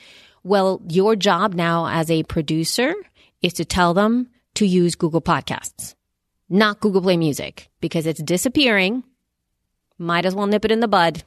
[0.43, 2.95] Well, your job now as a producer
[3.43, 5.95] is to tell them to use Google Podcasts,
[6.49, 9.05] not Google Play Music because it's disappearing.
[9.99, 11.23] Might as well nip it in the bud.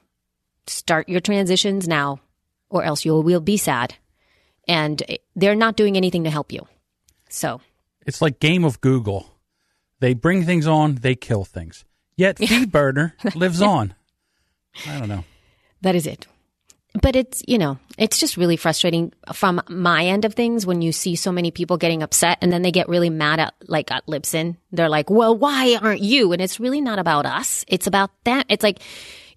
[0.68, 2.20] Start your transitions now
[2.70, 3.96] or else you will be sad
[4.68, 5.02] and
[5.36, 6.68] they're not doing anything to help you.
[7.30, 7.62] So
[8.06, 9.28] it's like game of Google.
[10.00, 11.84] They bring things on, they kill things.
[12.16, 13.94] Yet FeedBurner lives on.
[14.88, 15.24] I don't know.
[15.82, 16.28] That is it.
[17.00, 20.92] But it's, you know, it's just really frustrating from my end of things when you
[20.92, 24.08] see so many people getting upset and then they get really mad at like at
[24.08, 24.58] Libsyn.
[24.72, 27.66] They're like, "Well, why aren't you?" And it's really not about us.
[27.68, 28.44] It's about them.
[28.50, 28.80] It's like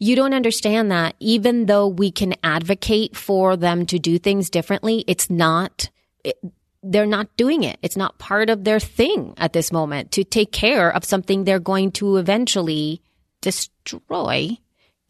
[0.00, 5.04] you don't understand that even though we can advocate for them to do things differently,
[5.06, 5.90] it's not,
[6.24, 6.36] it,
[6.82, 7.78] they're not doing it.
[7.82, 11.60] It's not part of their thing at this moment to take care of something they're
[11.60, 13.02] going to eventually
[13.42, 14.56] destroy,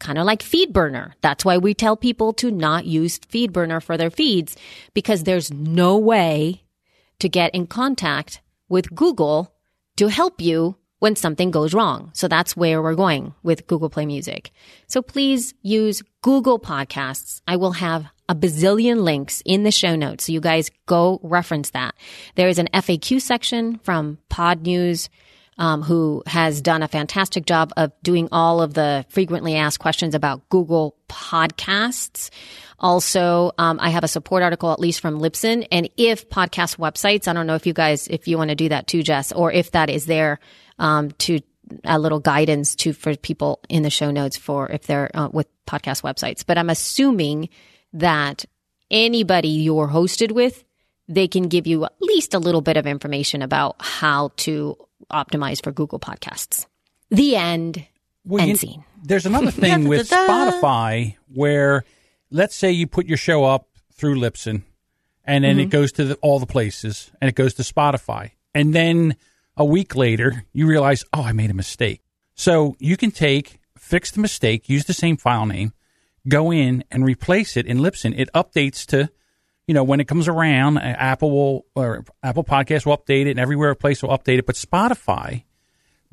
[0.01, 1.13] kind of like FeedBurner.
[1.21, 4.57] That's why we tell people to not use FeedBurner for their feeds
[4.93, 6.63] because there's no way
[7.19, 9.53] to get in contact with Google
[9.95, 12.11] to help you when something goes wrong.
[12.13, 14.51] So that's where we're going with Google Play Music.
[14.85, 17.41] So please use Google Podcasts.
[17.47, 20.25] I will have a bazillion links in the show notes.
[20.25, 21.95] So you guys go reference that.
[22.35, 25.09] There is an FAQ section from Podnews.
[25.57, 30.15] Um, who has done a fantastic job of doing all of the frequently asked questions
[30.15, 32.31] about Google podcasts.
[32.79, 35.67] Also, um, I have a support article, at least from Libsyn.
[35.71, 38.69] And if podcast websites, I don't know if you guys, if you want to do
[38.69, 40.39] that too, Jess, or if that is there,
[40.81, 41.39] um, to
[41.85, 45.47] a little guidance to for people in the show notes for if they're uh, with
[45.65, 46.43] podcast websites.
[46.45, 47.47] But I'm assuming
[47.93, 48.43] that
[48.89, 50.65] anybody you're hosted with,
[51.07, 54.75] they can give you at least a little bit of information about how to
[55.11, 56.65] optimize for Google Podcasts.
[57.09, 57.85] The end.
[58.25, 58.83] Well, end you, scene.
[59.03, 61.85] There's another thing with Spotify where,
[62.31, 64.63] let's say you put your show up through Libsyn,
[65.25, 65.59] and then mm-hmm.
[65.61, 69.15] it goes to the, all the places, and it goes to Spotify, and then
[69.57, 72.01] a week later, you realize, oh, I made a mistake.
[72.35, 75.73] So you can take, fix the mistake, use the same file name,
[76.27, 78.17] go in and replace it in Libsyn.
[78.17, 79.09] It updates to,
[79.67, 83.39] you know, when it comes around, Apple will, or Apple Podcast will update it and
[83.39, 84.45] everywhere a place will update it.
[84.45, 85.43] But Spotify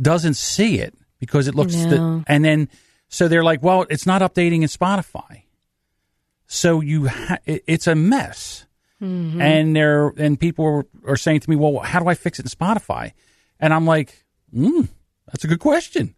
[0.00, 1.90] doesn't see it because it looks, no.
[1.90, 2.68] the, and then,
[3.08, 5.42] so they're like, well, it's not updating in Spotify.
[6.46, 8.66] So you, ha- it's a mess.
[9.02, 9.40] Mm-hmm.
[9.40, 12.46] And they're, and people are, are saying to me, well, how do I fix it
[12.46, 13.12] in Spotify?
[13.60, 14.88] And I'm like, mm,
[15.26, 16.14] that's a good question.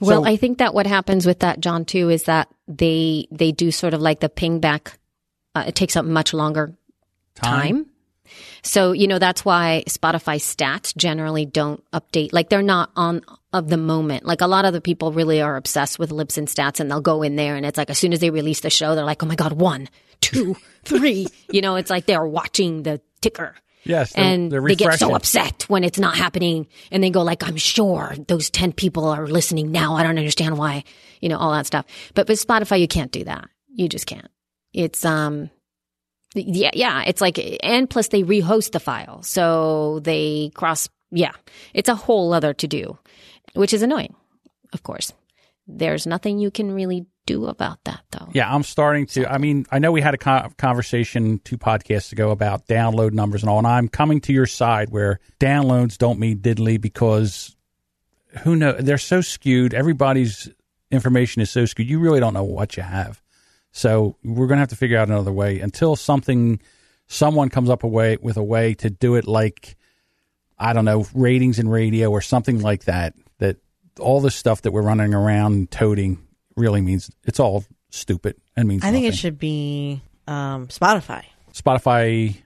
[0.00, 3.52] Well, so, I think that what happens with that, John, too, is that they they
[3.52, 4.98] do sort of like the ping back.
[5.54, 6.74] Uh, it takes up much longer
[7.34, 7.84] time.
[7.84, 7.86] time.
[8.62, 12.32] So you know that's why Spotify stats generally don't update.
[12.32, 14.24] Like they're not on of the moment.
[14.24, 17.22] Like a lot of the people really are obsessed with Libsyn stats, and they'll go
[17.22, 19.26] in there, and it's like as soon as they release the show, they're like, "Oh
[19.26, 19.88] my god, one,
[20.22, 21.26] two, three.
[21.50, 23.54] you know, it's like they're watching the ticker.
[23.84, 27.22] Yes, they're, and they're they get so upset when it's not happening, and they go
[27.22, 29.96] like, "I'm sure those ten people are listening now.
[29.96, 30.84] I don't understand why."
[31.20, 31.84] You know, all that stuff.
[32.14, 33.48] But with Spotify, you can't do that.
[33.74, 34.28] You just can't.
[34.72, 35.50] It's um,
[36.34, 37.02] yeah, yeah.
[37.06, 40.88] It's like, and plus they rehost the file, so they cross.
[41.10, 41.32] Yeah,
[41.74, 42.98] it's a whole other to do,
[43.54, 44.14] which is annoying.
[44.72, 45.12] Of course,
[45.66, 48.28] there's nothing you can really do about that, though.
[48.32, 49.30] Yeah, I'm starting to.
[49.30, 53.50] I mean, I know we had a conversation two podcasts ago about download numbers and
[53.50, 57.56] all, and I'm coming to your side where downloads don't mean diddly because
[58.40, 58.82] who knows?
[58.82, 59.74] They're so skewed.
[59.74, 60.48] Everybody's
[60.90, 61.88] information is so skewed.
[61.88, 63.22] You really don't know what you have.
[63.72, 66.60] So we're going to have to figure out another way until something,
[67.06, 69.76] someone comes up a way with a way to do it like,
[70.58, 73.14] I don't know, ratings in radio or something like that.
[74.00, 76.26] All the stuff that we're running around toting
[76.56, 78.82] really means it's all stupid and means.
[78.82, 79.12] I think nothing.
[79.12, 81.24] it should be um, Spotify.
[81.52, 82.36] Spotify.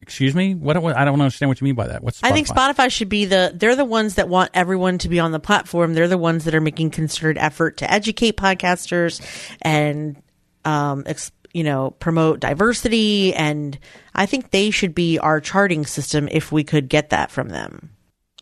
[0.00, 0.54] Excuse me.
[0.54, 0.76] What?
[0.76, 2.02] I don't understand what you mean by that.
[2.02, 2.20] What's?
[2.20, 2.26] Spotify?
[2.26, 3.52] I think Spotify should be the.
[3.54, 5.94] They're the ones that want everyone to be on the platform.
[5.94, 9.20] They're the ones that are making concerted effort to educate podcasters
[9.60, 10.20] and,
[10.64, 11.04] um,
[11.52, 13.34] you know, promote diversity.
[13.34, 13.78] And
[14.14, 17.90] I think they should be our charting system if we could get that from them.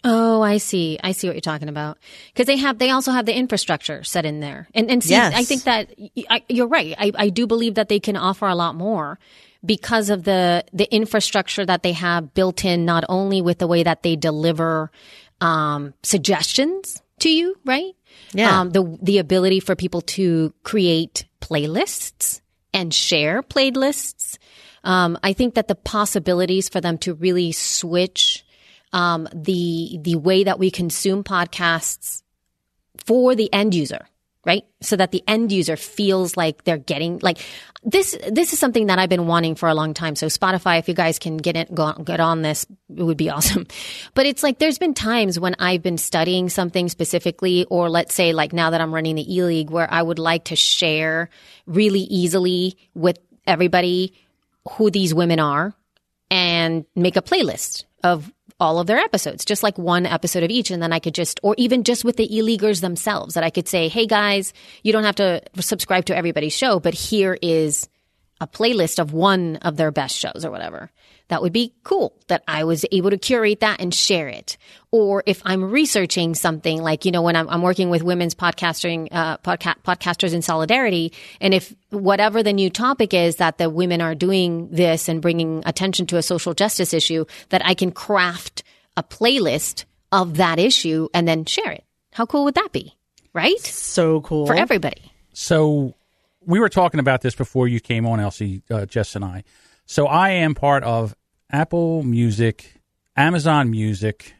[0.08, 1.00] Oh, I see.
[1.02, 1.98] I see what you're talking about.
[2.32, 5.34] Because they have, they also have the infrastructure set in there, and and see, Yes.
[5.34, 5.92] I think that
[6.30, 6.94] I, you're right.
[6.96, 9.18] I, I do believe that they can offer a lot more
[9.64, 13.82] because of the the infrastructure that they have built in, not only with the way
[13.82, 14.92] that they deliver
[15.40, 17.94] um, suggestions to you, right?
[18.32, 18.60] Yeah.
[18.60, 22.40] Um, the the ability for people to create playlists
[22.72, 24.38] and share playlists.
[24.84, 28.44] Um, I think that the possibilities for them to really switch
[28.96, 32.22] um, the the way that we consume podcasts
[32.96, 34.06] for the end user,
[34.46, 34.64] right?
[34.80, 37.38] So that the end user feels like they're getting like
[37.84, 38.16] this.
[38.26, 40.16] This is something that I've been wanting for a long time.
[40.16, 43.28] So Spotify, if you guys can get it, go, get on this, it would be
[43.36, 43.66] awesome.
[44.14, 48.32] But it's like there's been times when I've been studying something specifically, or let's say
[48.32, 51.28] like now that I'm running the e league, where I would like to share
[51.66, 54.14] really easily with everybody
[54.70, 55.74] who these women are
[56.30, 60.70] and make a playlist of all of their episodes, just like one episode of each.
[60.70, 63.68] And then I could just, or even just with the e-leaguers themselves, that I could
[63.68, 67.88] say, hey guys, you don't have to subscribe to everybody's show, but here is
[68.40, 70.90] a playlist of one of their best shows or whatever.
[71.28, 74.56] That would be cool that I was able to curate that and share it.
[74.92, 79.08] Or if I'm researching something like, you know, when I'm, I'm working with women's podcasting,
[79.10, 81.12] uh, podca- podcasters in solidarity.
[81.40, 85.62] And if whatever the new topic is that the women are doing this and bringing
[85.66, 88.62] attention to a social justice issue, that I can craft
[88.96, 91.84] a playlist of that issue and then share it.
[92.12, 92.94] How cool would that be?
[93.32, 93.60] Right?
[93.60, 94.46] So cool.
[94.46, 95.12] For everybody.
[95.32, 95.94] So
[96.46, 99.44] we were talking about this before you came on, Elsie, uh, Jess and I.
[99.86, 101.14] So I am part of
[101.50, 102.80] Apple Music,
[103.16, 104.34] Amazon Music,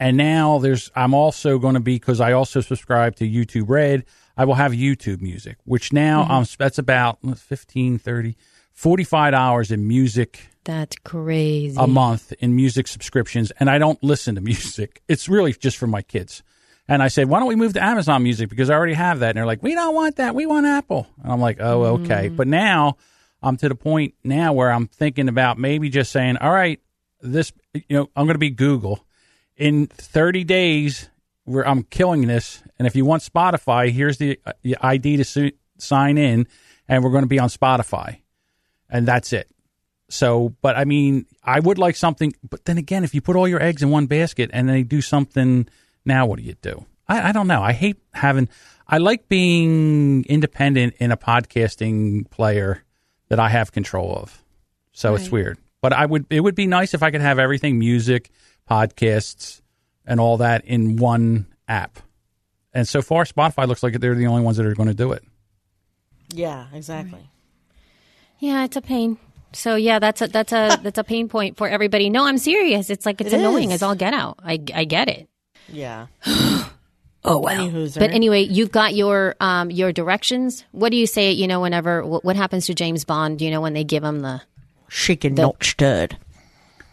[0.00, 0.90] and now there's.
[0.96, 4.04] I'm also going to be because I also subscribe to YouTube Red.
[4.36, 8.36] I will have YouTube Music, which now um that's about 15, 30,
[8.72, 11.76] 45 hours in music That's crazy.
[11.78, 15.00] a month in music subscriptions, and I don't listen to music.
[15.08, 16.42] It's really just for my kids.
[16.88, 19.30] And I said, why don't we move to Amazon Music because I already have that.
[19.30, 20.36] And they're like, we don't want that.
[20.36, 21.08] We want Apple.
[21.20, 22.28] And I'm like, oh, okay.
[22.28, 22.96] But now
[23.46, 26.80] I'm to the point now where I'm thinking about maybe just saying, all right,
[27.20, 29.06] this, you know, I'm going to be Google
[29.56, 31.08] in 30 days.
[31.44, 35.52] Where I'm killing this, and if you want Spotify, here's the, uh, ID to su-
[35.78, 36.48] sign in,
[36.88, 38.18] and we're going to be on Spotify,
[38.90, 39.48] and that's it.
[40.08, 42.34] So, but I mean, I would like something.
[42.42, 45.00] But then again, if you put all your eggs in one basket and they do
[45.00, 45.68] something,
[46.04, 46.84] now what do you do?
[47.06, 47.62] I, I don't know.
[47.62, 48.48] I hate having.
[48.88, 52.82] I like being independent in a podcasting player
[53.28, 54.42] that I have control of.
[54.92, 55.58] So it's weird.
[55.82, 56.26] But I would.
[56.30, 58.30] It would be nice if I could have everything: music,
[58.68, 59.60] podcasts,
[60.06, 61.98] and all that in one app.
[62.72, 65.12] And so far, Spotify looks like they're the only ones that are going to do
[65.12, 65.22] it.
[66.32, 67.30] Yeah, exactly.
[68.38, 69.18] Yeah, it's a pain.
[69.52, 72.10] So yeah, that's a that's a that's a pain point for everybody.
[72.10, 72.90] No, I'm serious.
[72.90, 73.76] It's like it's It annoying is.
[73.76, 74.38] as all get out.
[74.42, 75.28] I I get it.
[75.68, 76.06] Yeah.
[77.26, 77.42] Oh.
[77.42, 80.64] Anywho's But anyway, you've got your um your directions.
[80.72, 81.32] What do you say?
[81.32, 83.42] You know, whenever what, what happens to James Bond?
[83.42, 84.40] You know, when they give him the
[84.88, 86.16] Shaken, not stirred.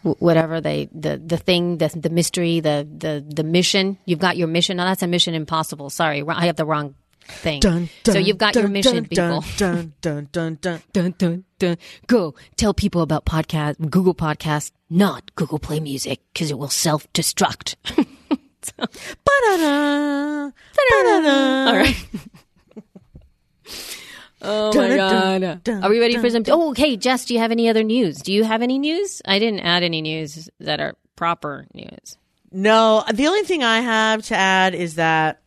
[0.02, 3.98] wh- whatever they the the thing the the mystery the the the mission.
[4.04, 4.76] You've got your mission.
[4.78, 5.90] No, that's a Mission Impossible.
[5.90, 6.94] Sorry, I have the wrong
[7.26, 7.60] thing.
[7.60, 9.44] Dun, so you've got your mission, dun, people.
[9.56, 10.82] Dun, dun, dun, dun, dun.
[10.92, 11.76] dun dun dun.
[12.06, 17.10] Go tell people about podcast Google Podcast, not Google Play Music, because it will self
[17.12, 17.76] destruct.
[18.76, 20.50] Ba-da-da.
[20.50, 21.66] Ba-da-da.
[21.68, 22.06] All right.
[24.42, 25.68] oh my god.
[25.68, 26.44] Are we ready for some?
[26.48, 27.24] Oh, okay, Jess.
[27.26, 28.18] Do you have any other news?
[28.18, 29.22] Do you have any news?
[29.24, 32.18] I didn't add any news that are proper news.
[32.50, 35.40] No, the only thing I have to add is that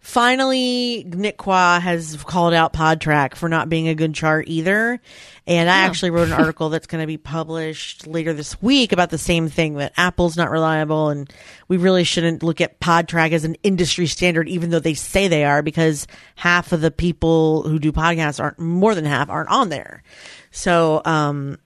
[0.00, 5.00] finally Nick Quah has called out Podtrac for not being a good chart either.
[5.46, 9.10] And I actually wrote an article that's going to be published later this week about
[9.10, 11.32] the same thing that Apple's not reliable and
[11.68, 15.44] we really shouldn't look at Podtrac as an industry standard even though they say they
[15.44, 19.68] are because half of the people who do podcasts aren't more than half aren't on
[19.68, 20.02] there.
[20.50, 21.58] So, um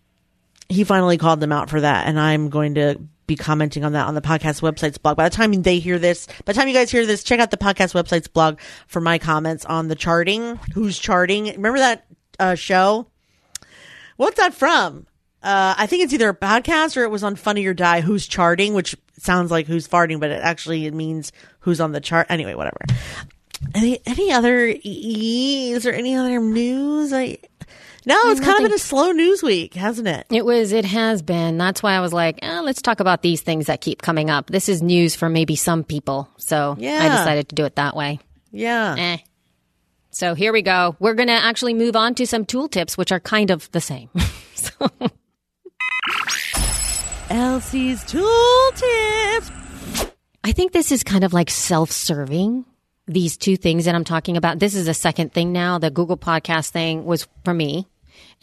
[0.70, 4.06] he finally called them out for that and i'm going to be commenting on that
[4.06, 5.16] on the podcast website's blog.
[5.16, 7.50] By the time they hear this by the time you guys hear this check out
[7.50, 10.56] the podcast website's blog for my comments on the charting.
[10.74, 11.46] Who's charting?
[11.46, 12.06] Remember that
[12.38, 13.06] uh, show?
[14.16, 15.06] What's that from?
[15.42, 18.27] Uh, i think it's either a podcast or it was on funny or die who's
[18.27, 22.27] charting which sounds like who's farting but it actually it means who's on the chart.
[22.31, 22.79] Anyway whatever.
[23.75, 27.12] Any any other is there any other news?
[27.12, 27.38] I
[28.07, 30.73] no it's kind of been a slow news week hasn't it It was.
[30.73, 31.59] It has been.
[31.59, 34.46] That's why I was like, eh, let's talk about these things that keep coming up.
[34.46, 36.98] This is news for maybe some people, so yeah.
[37.00, 38.21] I decided to do it that way.
[38.50, 39.19] yeah Eh.
[40.15, 40.94] So here we go.
[41.00, 43.81] We're going to actually move on to some tool tips, which are kind of the
[43.81, 44.09] same.
[44.55, 44.88] so,
[47.29, 49.50] Elsie's tool tips.
[50.44, 52.65] I think this is kind of like self serving.
[53.07, 54.61] These two things that I'm talking about.
[54.61, 55.79] This is a second thing now.
[55.79, 57.88] The Google podcast thing was for me.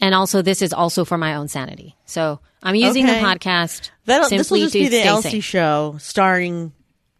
[0.00, 1.96] And also, this is also for my own sanity.
[2.06, 3.20] So I'm using Okay.
[3.20, 6.72] the podcast That'll, this will just be the Elsie show starring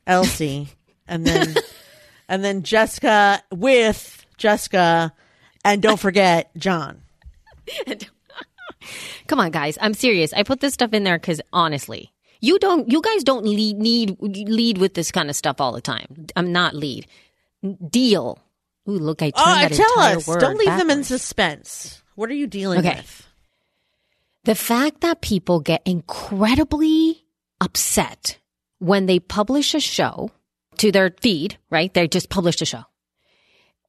[0.07, 0.69] Elsie,
[1.07, 1.55] and then
[2.29, 5.13] and then Jessica with Jessica,
[5.65, 7.03] and don't forget John.
[9.29, 9.79] Come on, guys.
[9.81, 10.33] I'm serious.
[10.33, 14.17] I put this stuff in there because honestly, you don't, you guys don't lead, need,
[14.21, 16.27] lead with this kind of stuff all the time.
[16.35, 17.07] I'm not lead.
[17.89, 18.41] Deal.
[18.89, 20.27] Ooh, look, I turned Oh, that tell entire us!
[20.27, 22.03] word Don't leave them in suspense.
[22.17, 22.97] What are you dealing Okay.
[22.97, 23.27] with?
[24.45, 27.25] The fact that people get incredibly
[27.61, 28.39] upset
[28.79, 30.31] when they publish a show
[30.79, 31.93] to their feed, right?
[31.95, 32.83] They just published a show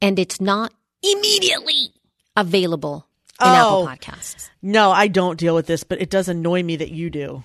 [0.02, 0.72] and it's not
[1.02, 1.90] immediately
[2.38, 3.08] available
[3.42, 3.88] in Oh.
[3.88, 4.50] Apple Podcasts.
[4.62, 7.44] No, I don't deal with this, but it does annoy me that you do.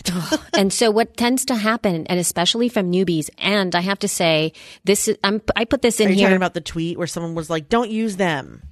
[0.54, 4.52] and so what tends to happen, and especially from newbies, and I have to say,
[4.84, 6.26] this is, I'm, I put this Are in you here.
[6.28, 8.62] talking about the tweet where someone was like, "Don't use them"?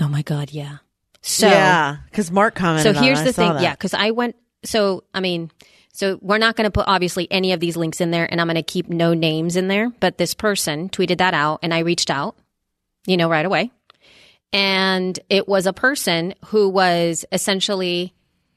[0.00, 0.78] oh my God, yeah.
[1.20, 2.96] So, yeah, because Mark commented.
[2.96, 3.52] so here's I the thing.
[3.52, 3.62] that.
[3.62, 3.74] Yeah.
[3.76, 4.34] Cause I went,
[4.64, 5.50] so, I mean,
[5.92, 8.48] so we're not going to put obviously any of these links in there and I'm
[8.48, 11.80] going to keep no names in there, but this person tweeted that out and I
[11.80, 12.36] reached out,
[13.06, 13.70] you know, right away.
[14.52, 18.14] And it was a person who was essentially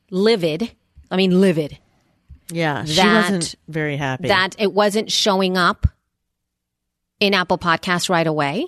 [0.09, 0.71] livid.
[1.11, 1.77] I mean, livid
[2.49, 2.85] yeah.
[2.85, 4.27] She wasn't very happy.
[4.27, 5.87] that it wasn't showing up
[7.19, 8.67] in Apple Podcasts right away.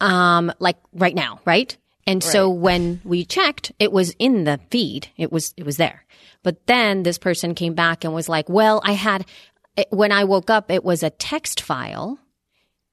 [0.00, 1.76] Um, like right now, right?
[2.06, 5.08] And so when we checked, it was in the feed.
[5.16, 6.04] It was it was there.
[6.42, 9.26] But then this person came back and was like, "Well, I had
[9.90, 12.18] when I woke up, it was a text file,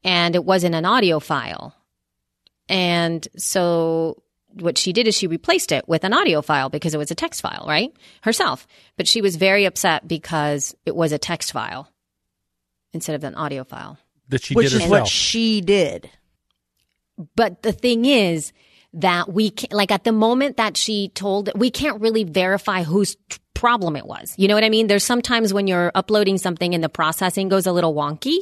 [0.03, 1.73] and it wasn't an audio file."
[2.69, 4.21] And so
[4.61, 7.15] what she did is she replaced it with an audio file because it was a
[7.15, 7.91] text file, right?
[8.21, 8.67] Herself.
[8.97, 11.89] But she was very upset because it was a text file
[12.93, 13.97] instead of an audio file.
[14.29, 14.91] that she which did is herself.
[14.91, 16.09] what she did.
[17.35, 18.53] But the thing is
[18.93, 23.15] that we can, like at the moment that she told, we can't really verify whose
[23.29, 24.33] t- problem it was.
[24.37, 24.85] You know what I mean?
[24.87, 28.37] There's sometimes when you're uploading something and the processing goes a little wonky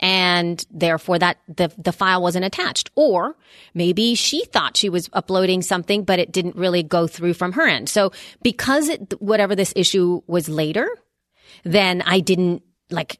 [0.00, 2.90] and therefore that the, the file wasn't attached.
[2.94, 3.36] Or
[3.74, 7.66] maybe she thought she was uploading something, but it didn't really go through from her
[7.66, 7.88] end.
[7.88, 10.88] So because it, whatever this issue was later,
[11.64, 13.18] then I didn't like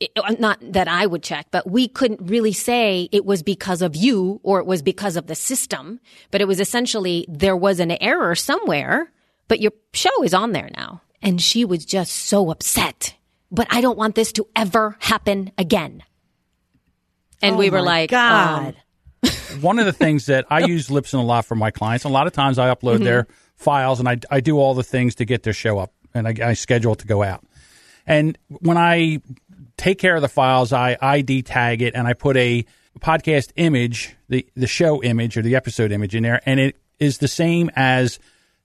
[0.00, 3.82] it, uh, not that I would check, but we couldn't really say it was because
[3.82, 6.00] of you or it was because of the system.
[6.30, 9.12] But it was essentially there was an error somewhere,
[9.46, 11.02] but your show is on there now.
[11.22, 13.14] And she was just so upset.
[13.52, 16.02] But I don't want this to ever happen again.
[17.42, 18.74] And Oh we were like, God.
[19.22, 19.30] um,
[19.60, 22.04] One of the things that I use Libsyn a lot for my clients.
[22.04, 23.26] A lot of times I upload their
[23.56, 26.50] files and I, I do all the things to get their show up and I,
[26.50, 27.44] I schedule it to go out.
[28.06, 29.20] And when I
[29.76, 32.64] take care of the files, I ID tag it and I put a
[33.00, 37.18] podcast image, the, the show image or the episode image in there, and it is
[37.18, 38.18] the same as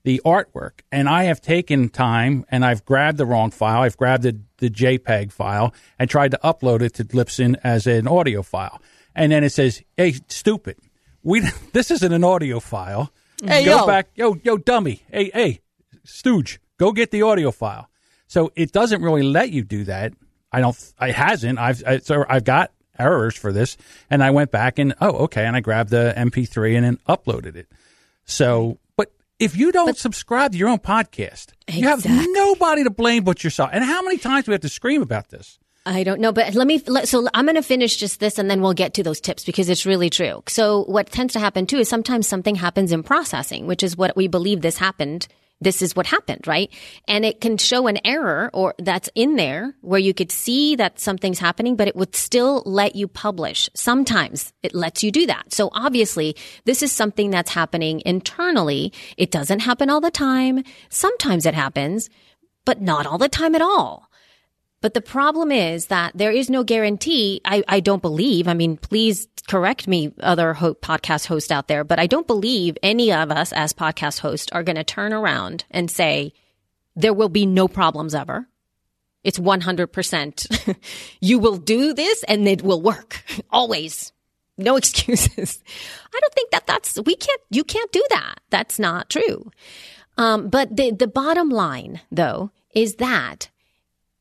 [0.06, 0.82] the artwork.
[0.92, 3.82] And I have taken time and I've grabbed the wrong file.
[3.82, 8.06] I've grabbed the, the JPEG file and tried to upload it to Libsyn as an
[8.06, 8.80] audio file.
[9.16, 10.76] And then it says, hey, stupid.
[11.24, 11.40] We,
[11.72, 13.10] this isn't an audio file.
[13.44, 13.86] Hey, go yo.
[13.88, 14.10] back.
[14.14, 15.02] Yo, yo, dummy.
[15.10, 15.58] Hey, hey,
[16.04, 17.90] stooge, go get the audio file.
[18.28, 20.12] So it doesn't really let you do that.
[20.52, 20.92] I don't.
[21.00, 21.58] It hasn't.
[21.58, 23.76] I've I, so I've got errors for this,
[24.08, 27.56] and I went back and oh, okay, and I grabbed the MP3 and then uploaded
[27.56, 27.68] it.
[28.24, 28.78] So,
[29.38, 33.70] if you don't subscribe to your own podcast, you have nobody to blame but yourself.
[33.72, 35.58] And how many times do we have to scream about this?
[35.84, 38.50] I don't know, but let me, let, so I'm going to finish just this and
[38.50, 40.42] then we'll get to those tips because it's really true.
[40.48, 44.16] So what tends to happen too is sometimes something happens in processing, which is what
[44.16, 45.28] we believe this happened.
[45.60, 46.70] This is what happened, right?
[47.08, 51.00] And it can show an error or that's in there where you could see that
[51.00, 53.70] something's happening, but it would still let you publish.
[53.74, 55.54] Sometimes it lets you do that.
[55.54, 56.36] So obviously
[56.66, 58.92] this is something that's happening internally.
[59.16, 60.62] It doesn't happen all the time.
[60.90, 62.10] Sometimes it happens,
[62.66, 64.05] but not all the time at all.
[64.82, 67.40] But the problem is that there is no guarantee.
[67.44, 68.46] I, I don't believe.
[68.46, 72.76] I mean, please correct me, other ho- podcast hosts out there, but I don't believe
[72.82, 76.32] any of us as podcast hosts are going to turn around and say
[76.94, 78.48] there will be no problems ever.
[79.24, 80.76] It's 100%.
[81.20, 83.22] you will do this and it will work.
[83.50, 84.12] Always.
[84.58, 85.62] No excuses.
[86.14, 88.36] I don't think that that's, we can't, you can't do that.
[88.50, 89.50] That's not true.
[90.18, 93.50] Um, but the, the bottom line though is that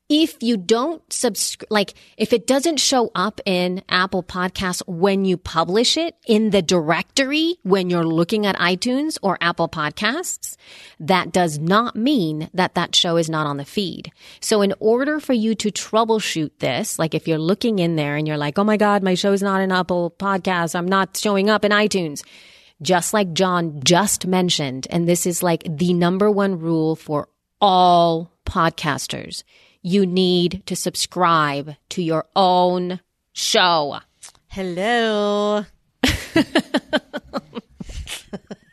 [0.08, 5.36] if you don't subscribe, like if it doesn't show up in Apple Podcasts when you
[5.36, 10.58] publish it in the directory when you're looking at iTunes or Apple Podcasts,
[11.00, 14.12] that does not mean that that show is not on the feed.
[14.42, 18.28] So in order for you to troubleshoot this, like if you're looking in there and
[18.28, 21.66] you're like, oh my God, my show's not in Apple Podcasts, I'm not showing up
[21.66, 22.24] in iTunes.
[22.82, 27.30] Just like John just mentioned, and this is like the number one rule for
[27.62, 29.44] all podcasters
[29.86, 33.00] you need to subscribe to your own
[33.34, 34.00] show.
[34.48, 35.64] Hello.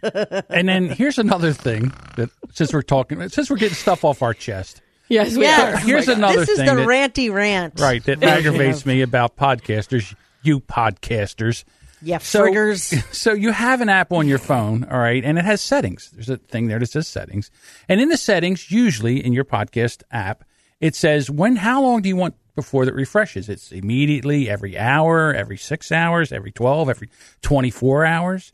[0.02, 4.32] and then here's another thing that since we're talking, since we're getting stuff off our
[4.32, 5.72] chest, Yes, we Yeah.
[5.72, 5.74] are.
[5.74, 7.78] Oh here's another This is thing the that, ranty rant.
[7.78, 10.14] right that aggravates me about podcasters.
[10.42, 11.64] You podcasters.
[12.00, 13.00] Yeah, So, friggers.
[13.14, 16.10] so you have an app on your phone, all right, and it has settings.
[16.12, 17.50] There's a thing there that says settings,
[17.88, 20.42] and in the settings, usually in your podcast app,
[20.82, 23.48] it says when, how long do you want before that refreshes?
[23.48, 27.08] It's immediately, every hour, every six hours, every twelve, every
[27.40, 28.52] twenty-four hours.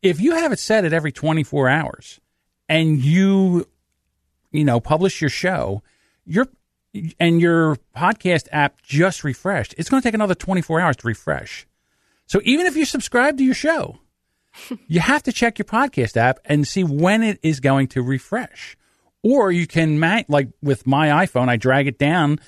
[0.00, 2.20] If you have it set at every twenty-four hours,
[2.68, 3.66] and you,
[4.52, 5.82] you know, publish your show,
[6.24, 6.46] your
[7.18, 11.66] and your podcast app just refreshed, it's going to take another twenty-four hours to refresh.
[12.26, 13.98] So even if you subscribe to your show,
[14.86, 18.76] you have to check your podcast app and see when it is going to refresh.
[19.24, 19.98] Or you can,
[20.28, 22.38] like with my iPhone, I drag it down,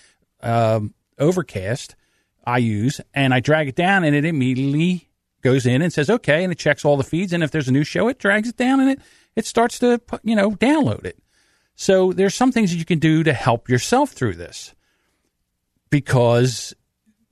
[0.42, 1.96] um, Overcast,
[2.44, 5.08] I use, and I drag it down and it immediately
[5.40, 7.32] goes in and says, okay, and it checks all the feeds.
[7.32, 9.00] And if there's a new show, it drags it down and it,
[9.34, 11.18] it starts to, you know, download it.
[11.76, 14.74] So there's some things that you can do to help yourself through this
[15.88, 16.74] because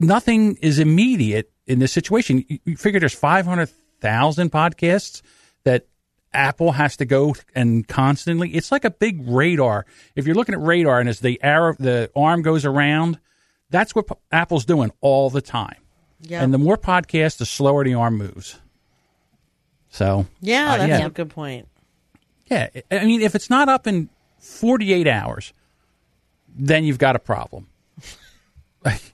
[0.00, 2.46] nothing is immediate in this situation.
[2.48, 5.20] You, you figure there's 500,000 podcasts
[5.64, 5.86] that
[6.34, 8.50] Apple has to go and constantly.
[8.50, 9.86] It's like a big radar.
[10.14, 13.18] If you're looking at radar and as the arrow, the arm goes around,
[13.70, 15.76] that's what Apple's doing all the time.
[16.20, 16.42] Yeah.
[16.42, 18.58] And the more podcasts, the slower the arm moves.
[19.90, 21.06] So Yeah, uh, that's yeah.
[21.06, 21.68] a good point.
[22.46, 24.08] yeah, I I mean, if it's not up in
[24.40, 25.52] 48 hours,
[26.56, 27.68] then you've got a problem.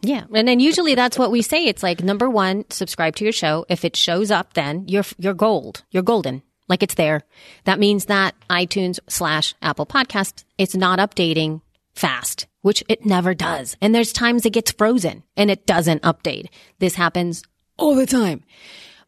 [0.03, 1.67] Yeah, and then usually that's what we say.
[1.67, 3.67] It's like number one, subscribe to your show.
[3.69, 5.85] If it shows up, then you're you're gold.
[5.93, 6.43] You're golden.
[6.71, 7.25] Like it's there.
[7.65, 11.63] That means that iTunes slash Apple Podcast it's not updating
[11.95, 13.77] fast, which it never does.
[13.81, 16.47] And there's times it gets frozen and it doesn't update.
[16.79, 17.43] This happens
[17.77, 18.45] all the time.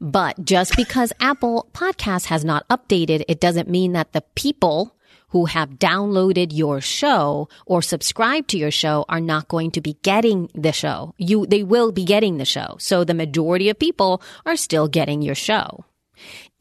[0.00, 4.96] But just because Apple Podcast has not updated, it doesn't mean that the people
[5.28, 9.96] who have downloaded your show or subscribed to your show are not going to be
[10.02, 11.14] getting the show.
[11.16, 12.74] You, they will be getting the show.
[12.80, 15.84] So the majority of people are still getting your show.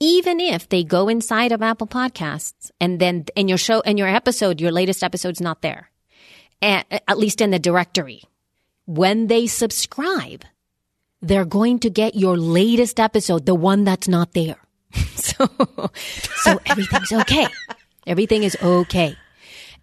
[0.02, 4.08] Even if they go inside of Apple Podcasts and then in your show and your
[4.08, 5.92] episode, your latest episode's not there,
[6.60, 8.24] at, at least in the directory.
[8.88, 10.44] When they subscribe,
[11.22, 14.58] they're going to get your latest episode, the one that's not there.
[15.14, 15.48] so,
[16.38, 17.46] so everything's okay.
[18.08, 19.16] Everything is okay.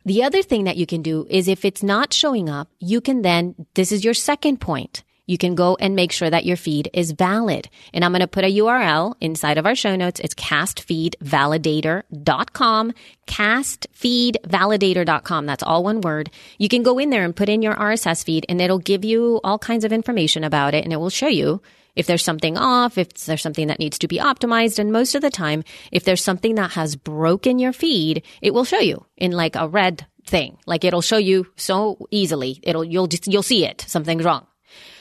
[0.04, 3.22] The other thing that you can do is if it's not showing up, you can
[3.22, 5.04] then, this is your second point.
[5.28, 7.68] You can go and make sure that your feed is valid.
[7.92, 10.20] And I'm going to put a URL inside of our show notes.
[10.20, 12.92] It's castfeedvalidator.com,
[13.26, 15.46] castfeedvalidator.com.
[15.46, 16.30] That's all one word.
[16.56, 19.40] You can go in there and put in your RSS feed and it'll give you
[19.44, 21.60] all kinds of information about it and it will show you
[21.94, 24.78] if there's something off, if there's something that needs to be optimized.
[24.78, 25.62] And most of the time,
[25.92, 29.68] if there's something that has broken your feed, it will show you in like a
[29.68, 30.56] red thing.
[30.64, 32.60] Like it'll show you so easily.
[32.62, 33.84] It'll, you'll just, you'll see it.
[33.86, 34.46] Something's wrong.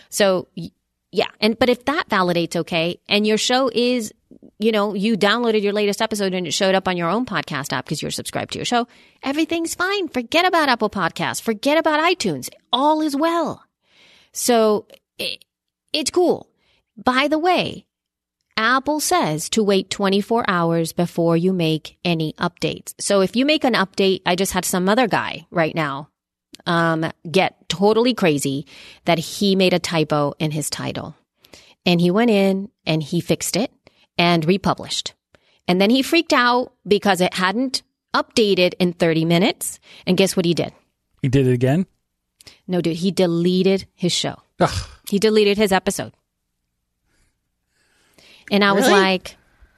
[0.09, 0.47] So
[1.11, 1.27] yeah.
[1.39, 4.13] And, but if that validates okay and your show is,
[4.59, 7.71] you know, you downloaded your latest episode and it showed up on your own podcast
[7.71, 8.87] app because you're subscribed to your show,
[9.23, 10.09] everything's fine.
[10.09, 11.41] Forget about Apple Podcasts.
[11.41, 12.49] Forget about iTunes.
[12.73, 13.63] All is well.
[14.33, 14.87] So
[15.17, 15.43] it,
[15.93, 16.49] it's cool.
[16.97, 17.85] By the way,
[18.57, 22.93] Apple says to wait 24 hours before you make any updates.
[22.99, 26.09] So if you make an update, I just had some other guy right now
[26.67, 28.67] um, get totally crazy
[29.05, 31.15] that he made a typo in his title.
[31.85, 33.71] And he went in and he fixed it
[34.17, 35.13] and republished.
[35.67, 37.81] And then he freaked out because it hadn't
[38.13, 39.79] updated in 30 minutes.
[40.05, 40.73] And guess what he did?
[41.21, 41.87] He did it again.
[42.67, 44.35] No, dude, he deleted his show.
[44.59, 44.89] Ugh.
[45.09, 46.13] He deleted his episode.
[48.51, 49.35] And I was like,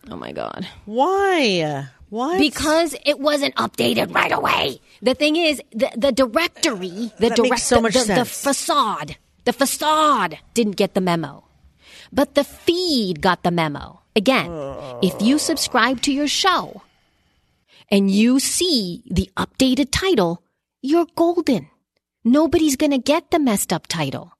[0.09, 0.67] oh my God.
[0.85, 1.87] Why?
[2.10, 2.39] What?
[2.39, 4.82] Because it wasn't updated right away.
[5.01, 10.76] The thing is, the, the directory, the direct, so the, the facade, the facade didn't
[10.76, 11.43] get the memo,
[12.12, 14.01] but the feed got the memo.
[14.16, 14.49] Again,
[15.01, 16.82] if you subscribe to your show
[17.91, 20.43] and you see the updated title,
[20.82, 21.70] you're golden.
[22.26, 24.34] Nobody's going to get the messed up title.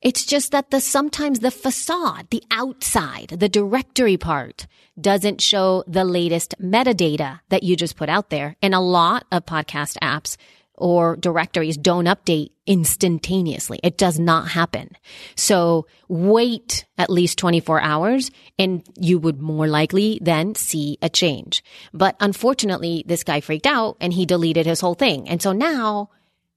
[0.00, 4.66] It's just that the sometimes the facade, the outside, the directory part
[5.00, 8.56] doesn't show the latest metadata that you just put out there.
[8.62, 10.36] And a lot of podcast apps
[10.74, 13.80] or directories don't update instantaneously.
[13.82, 14.90] It does not happen.
[15.34, 21.64] So wait at least 24 hours and you would more likely then see a change.
[21.92, 25.28] But unfortunately, this guy freaked out and he deleted his whole thing.
[25.28, 26.10] And so now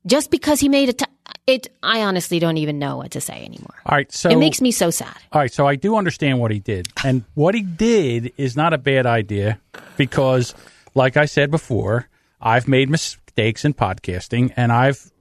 [0.05, 1.05] just because he made a t-
[1.47, 3.75] it, I honestly don't even know what to say anymore.
[3.85, 5.15] All right, so It makes me so sad.
[5.31, 6.87] All right, so I do understand what he did.
[7.03, 9.59] And what he did is not a bad idea
[9.97, 10.53] because,
[10.93, 12.07] like I said before,
[12.39, 15.11] I've made mistakes in podcasting and I've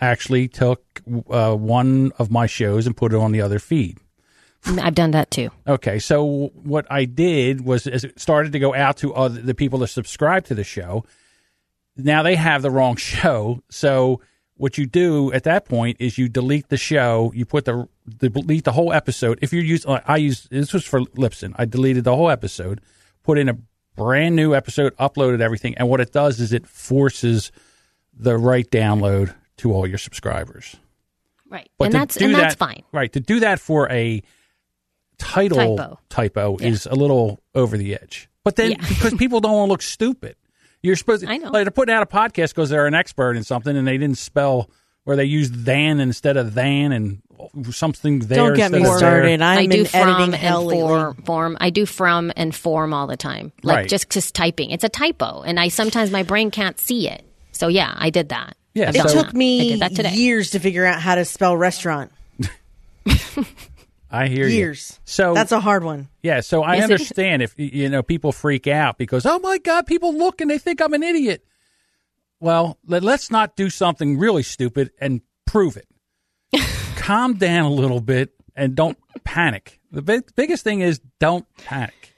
[0.00, 3.98] actually took uh, one of my shows and put it on the other feed.
[4.64, 5.50] I've done that too.
[5.66, 9.54] Okay, so what I did was as it started to go out to other, the
[9.54, 11.04] people that subscribe to the show.
[11.96, 14.20] Now they have the wrong show, so
[14.56, 17.32] what you do at that point is you delete the show.
[17.34, 19.38] You put the, the delete the whole episode.
[19.42, 21.52] If you're using, I use this was for Libsyn.
[21.56, 22.80] I deleted the whole episode,
[23.24, 23.56] put in a
[23.96, 27.50] brand new episode, uploaded everything, and what it does is it forces
[28.14, 30.76] the right download to all your subscribers.
[31.48, 31.70] Right.
[31.76, 32.82] But and that's and that's that- fine.
[32.92, 33.12] Right.
[33.12, 34.22] To do that for a
[35.18, 35.98] title Typo.
[36.08, 36.68] typo Yeah.
[36.68, 38.28] is a little over the edge.
[38.44, 38.76] But then Yeah.
[38.88, 40.36] because people don't want to look stupid.
[40.82, 41.50] You're supposed to, I know.
[41.50, 44.18] like they're putting out a podcast because they're an expert in something and they didn't
[44.18, 44.68] spell
[45.04, 47.22] where they used than instead of than and
[47.72, 48.38] something there.
[48.48, 49.40] Don't get me of started.
[49.40, 49.48] there.
[49.48, 50.80] I'm I do in from editing and hell lately.
[50.82, 51.56] form, form.
[51.60, 53.52] I do from and form all the time.
[53.62, 53.88] Like Right.
[53.88, 54.70] just just typing.
[54.70, 57.24] It's a typo, and I sometimes my brain can't see it.
[57.52, 58.56] So yeah, I did that.
[58.74, 59.34] Yeah, I've It took that.
[59.34, 62.10] Me that years to figure out how to spell restaurant.
[64.12, 64.54] I hear you.
[64.56, 65.00] Years.
[65.04, 66.08] So That's a hard one.
[66.22, 66.84] yeah, so I it is.
[66.84, 70.58] understand if you know people freak out because oh my god, people look and they
[70.58, 71.44] think I'm an idiot.
[72.38, 75.86] Well, let, let's not do something really stupid and prove it.
[76.96, 79.80] Calm down a little bit and don't panic.
[79.90, 82.14] The big, biggest thing is don't panic.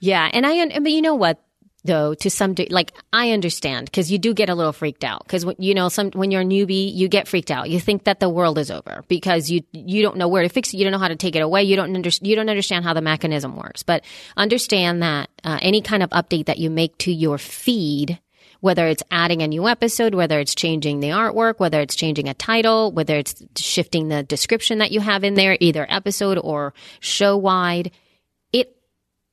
[0.00, 1.42] Yeah, and I, but you know what
[1.84, 5.24] though, to some de- like I understand because you do get a little freaked out
[5.24, 7.70] because you know some when you're a newbie you get freaked out.
[7.70, 10.72] You think that the world is over because you you don't know where to fix
[10.72, 10.78] it.
[10.78, 11.64] You don't know how to take it away.
[11.64, 13.82] You don't under, you don't understand how the mechanism works.
[13.82, 14.04] But
[14.36, 18.20] understand that uh, any kind of update that you make to your feed.
[18.60, 22.34] Whether it's adding a new episode, whether it's changing the artwork, whether it's changing a
[22.34, 27.36] title, whether it's shifting the description that you have in there, either episode or show
[27.36, 27.92] wide,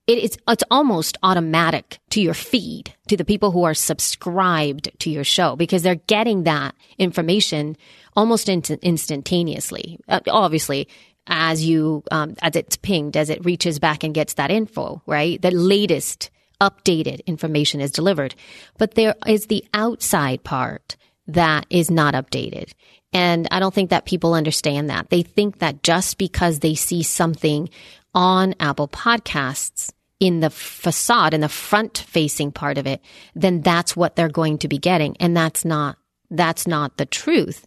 [0.08, 5.10] it is it's almost automatic to your feed to the people who are subscribed to
[5.10, 7.76] your show because they're getting that information
[8.16, 10.00] almost instant, instantaneously.
[10.08, 10.88] Uh, obviously
[11.28, 15.42] as you um, as it's pinged as it reaches back and gets that info right?
[15.42, 16.30] The latest
[16.62, 18.36] updated information is delivered.
[18.78, 20.96] But there is the outside part
[21.28, 22.72] that is not updated.
[23.14, 25.10] And I don't think that people understand that.
[25.10, 27.70] They think that just because they see something
[28.14, 33.02] on Apple Podcasts in the facade, in the front facing part of it,
[33.36, 35.18] then that's what they're going to be getting.
[35.20, 35.98] And that's not,
[36.30, 37.66] that's not the truth.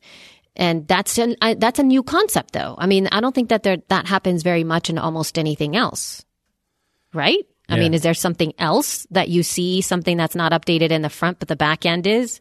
[0.56, 2.74] And that's an, I, that's a new concept though.
[2.78, 6.24] I mean, I don't think that there, that happens very much in almost anything else.
[7.12, 7.46] Right?
[7.68, 7.82] I Yeah.
[7.82, 11.38] mean, is there something else that you see, something that's not updated in the front,
[11.38, 12.40] but the back end is?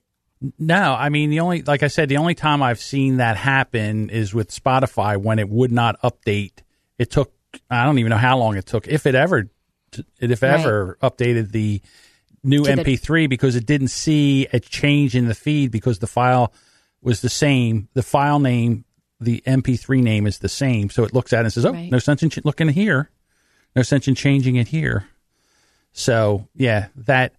[0.60, 4.10] No, I mean the only like I said, the only time I've seen that happen
[4.12, 6.60] is with Spotify when it would not update.
[7.00, 7.34] It took
[7.72, 9.50] I don't even know how long it took, if it ever,
[10.20, 10.60] if Right.
[10.60, 11.82] ever updated the
[12.44, 16.54] new To MP3 because it didn't see a change in the feed because the file
[17.02, 17.90] was the same.
[17.94, 18.86] The file name,
[19.20, 21.92] the MP3 name is the same, so it looks at it and says, "Oh, Right.
[21.92, 23.10] no sense in ch- looking here,
[23.76, 25.06] no sense in changing it here."
[25.94, 27.34] So yeah, that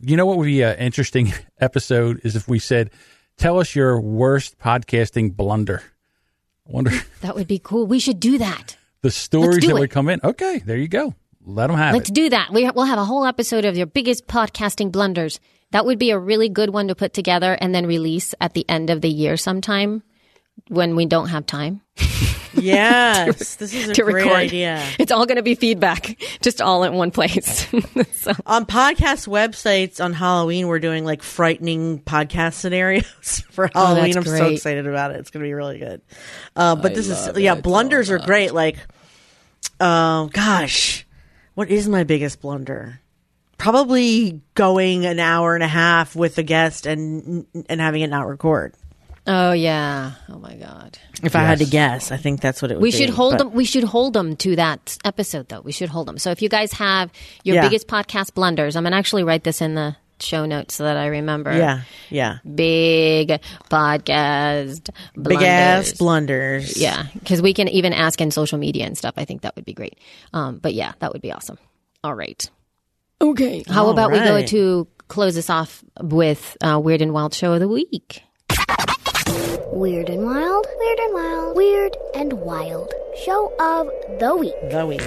[0.00, 2.90] you know what would be an interesting episode is if we said,
[3.36, 5.82] "Tell us your worst podcasting blunder."
[6.68, 7.86] I wonder That would be cool.
[7.86, 8.76] We should do that.
[9.02, 9.78] the stories that it.
[9.80, 10.20] would come in.
[10.22, 11.14] Okay, there you go.
[11.44, 12.14] Let them have Let's it.
[12.14, 12.52] do that.
[12.52, 15.40] We, we'll have a whole episode of your biggest podcasting blunders.
[15.72, 18.64] That would be a really good one to put together and then release at the
[18.68, 20.02] end of the year sometime
[20.68, 21.80] when we don't have time
[22.54, 24.32] Yes, this is a to great record.
[24.36, 24.86] idea.
[24.98, 27.66] It's all going to be feedback, just all in one place.
[28.12, 34.18] so, On podcast websites on Halloween, we're doing like frightening podcast scenarios for Halloween.
[34.18, 35.20] I'm so Oh, excited about it.
[35.20, 36.02] It's going to be really good.
[36.54, 38.52] Uh, but this is, yeah, blunders are great.
[38.52, 38.76] Like,
[39.80, 41.06] um, gosh,
[41.54, 43.00] what is my biggest blunder?
[43.58, 48.26] Probably going an hour and a half with a guest and and having it not
[48.26, 48.74] record.
[49.28, 50.12] oh yeah.
[50.28, 50.98] Oh my God.
[51.22, 52.96] If I had to guess, I think that's what it would We be.
[52.96, 53.52] should hold but- them.
[53.52, 55.60] We should hold them to that episode, though.
[55.60, 56.18] We should hold them.
[56.18, 57.12] So if you guys have
[57.44, 57.62] your Yeah.
[57.62, 61.06] biggest podcast blunders, I'm gonna actually write this in the show notes so that I
[61.06, 61.56] remember.
[61.56, 62.38] Yeah, yeah.
[62.54, 64.90] Big podcast.
[65.20, 66.76] Big ass blunders.
[66.76, 69.14] Yeah, because we can even ask in social media and stuff.
[69.16, 69.98] I think that would be great.
[70.32, 71.58] Um, but yeah, that would be awesome.
[72.04, 72.48] All right.
[73.20, 73.64] Okay.
[73.68, 77.52] How All about we go to close this off with uh, Weird and Wild Show
[77.52, 78.22] of the Week?
[79.72, 82.92] Weird and Wild, Weird and Wild, Weird and Wild.
[83.24, 84.54] Show of the week.
[84.70, 85.02] The week.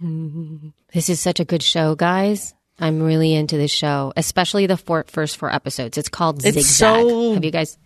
[0.92, 2.54] This is such a good show, guys.
[2.78, 5.96] I'm really into this show, especially the four, first four episodes.
[5.96, 6.64] It's called It's Zigzag.
[6.64, 7.78] so Have you guys?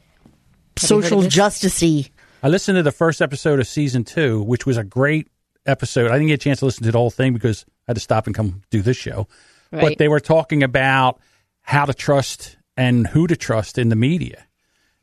[0.78, 2.10] Have Social of justicey.
[2.42, 5.28] I listened to the first episode of season two, which was a great
[5.66, 6.10] episode.
[6.10, 8.00] I didn't get a chance to listen to the whole thing because I had to
[8.00, 9.28] stop and come do this show.
[9.70, 11.20] But they were talking about
[11.62, 14.46] how to trust and who to trust in the media.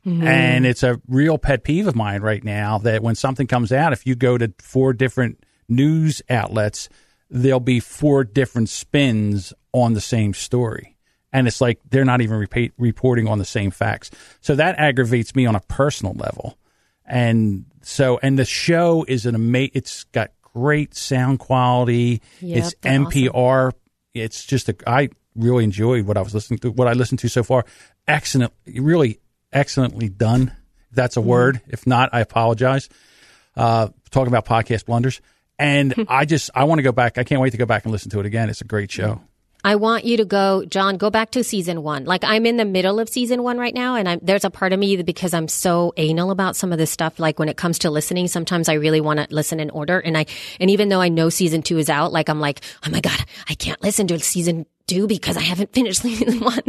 [0.04, 0.26] Mm-hmm.
[0.26, 3.92] And it's a real pet peeve of mine right now that when something comes out,
[3.92, 6.88] if you go to four different news outlets,
[7.30, 10.96] there'll be four different spins on the same story.
[11.32, 14.10] And it's like they're not even repa- reporting on the same facts.
[14.40, 16.56] So that aggravates me on a personal level.
[17.04, 22.22] And so, and the show is an amazing, it's got great sound quality.
[22.40, 23.12] Yep, it's they're awesome.
[23.12, 23.72] NPR.
[24.14, 27.28] It's just a, I really enjoyed what I was listening to, what I listened to
[27.28, 27.64] so far.
[28.06, 29.20] Excellent, really
[29.52, 30.52] excellently done.
[30.92, 31.26] That's Mm-hmm.
[31.26, 31.60] a word.
[31.68, 32.88] If not, I apologize.
[33.54, 35.20] Uh, talking about podcast blunders.
[35.58, 37.18] And I just, I want to go back.
[37.18, 38.48] I can't wait to go back and listen to it again.
[38.48, 39.20] It's a great show.
[39.64, 42.04] I want you to go, John, go back to season one.
[42.04, 43.96] Like I'm in the middle of season one right now.
[43.96, 46.78] And I'm, there's a part of me that because I'm so anal about some of
[46.78, 47.18] this stuff.
[47.18, 49.98] Like when it comes to listening, sometimes I really want to listen in order.
[49.98, 50.26] And I,
[50.60, 53.18] and even though I know season two is out, like I'm like, oh my God,
[53.48, 56.62] I can't listen to season two because I haven't finished season one.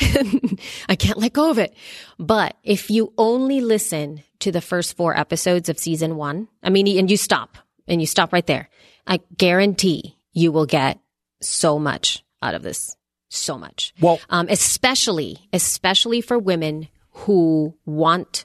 [0.88, 1.74] I can't let go of it.
[2.18, 6.86] But if you only listen to the first four episodes of season one, I mean,
[6.98, 7.56] and you stop
[7.86, 8.68] and you stop right there,
[9.06, 10.98] I guarantee you will get
[11.40, 12.96] so much out of this.
[13.28, 13.92] So much.
[14.00, 18.44] Well- um, especially, especially for women who want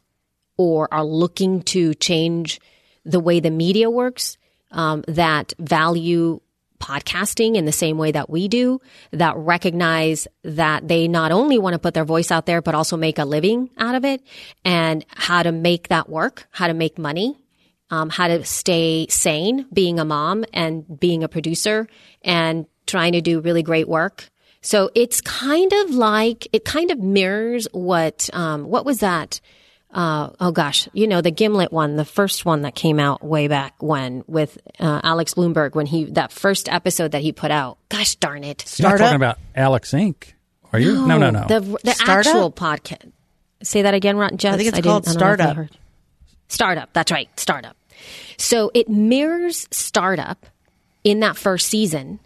[0.57, 2.59] or are looking to change
[3.05, 4.37] the way the media works,
[4.71, 6.41] um, that value
[6.79, 8.79] podcasting in the same way that we do,
[9.11, 12.97] that recognize that they not only want to put their voice out there, but also
[12.97, 14.21] make a living out of it
[14.63, 17.37] and how to make that work, how to make money,
[17.91, 21.87] um, how to stay sane being a mom and being a producer
[22.21, 24.29] and trying to do really great work.
[24.61, 29.39] So it's kind of like, it kind of mirrors what, um, what was that?
[29.91, 33.47] Uh, oh gosh, you know, the Gimlet one, the first one that came out way
[33.47, 37.77] back when with, uh, Alex Blumberg when he, that first episode that he put out.
[37.89, 38.77] Gosh darn it.
[38.77, 40.33] You're not talking about Alex Inc.
[40.71, 41.07] Are you?
[41.07, 41.45] No, no, no.
[41.47, 43.11] The, the actual podcast.
[43.63, 44.37] Say that again, Ron.
[44.37, 44.53] Jess?
[44.53, 45.77] I think it's didn't- called I don't know if I Startup.
[46.47, 46.89] Startup.
[46.93, 47.39] That's right.
[47.39, 47.75] Startup.
[48.39, 50.43] So it mirrors Startup
[51.03, 52.19] in that first season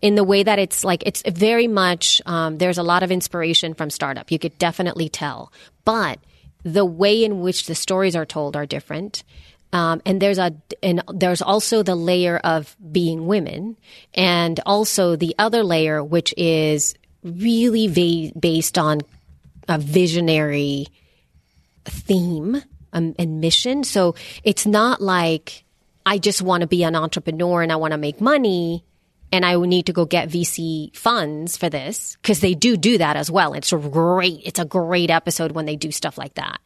[0.00, 3.74] in the way that it's like it's very much um, there's a lot of inspiration
[3.74, 4.30] from Startup.
[4.30, 5.52] You could definitely tell,
[5.84, 6.18] but
[6.64, 9.22] the way in which the stories are told are different.
[9.72, 13.76] Um, and there's a and there's also the layer of being women,
[14.14, 19.02] and also the other layer which is really va- based on
[19.68, 20.86] a visionary
[21.84, 23.84] theme um, and mission.
[23.84, 24.14] So
[24.44, 25.64] it's not like
[26.04, 28.84] I just want to be an entrepreneur and I want to make money
[29.32, 33.16] and I need to go get VC funds for this because they do do that
[33.16, 33.54] as well.
[33.54, 36.60] It's a great, it's a great episode when they do stuff like that.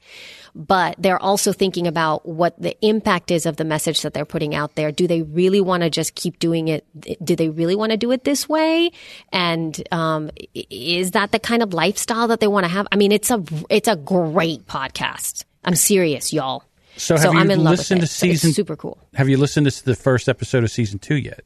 [0.54, 4.54] But they're also thinking about what the impact is of the message that they're putting
[4.54, 4.92] out there.
[4.92, 6.86] Do they really want to just keep doing it?
[7.22, 8.92] Do they really want to do it this way?
[9.32, 12.86] And um, is that the kind of lifestyle that they want to have?
[12.92, 15.44] I mean, it's a it's a great podcast.
[15.64, 16.64] I'm serious, y'all.
[16.96, 17.98] So have I'm you in love with to it.
[17.98, 18.98] So it's season- super cool.
[19.14, 21.40] Have you listened to the first episode of season two yet?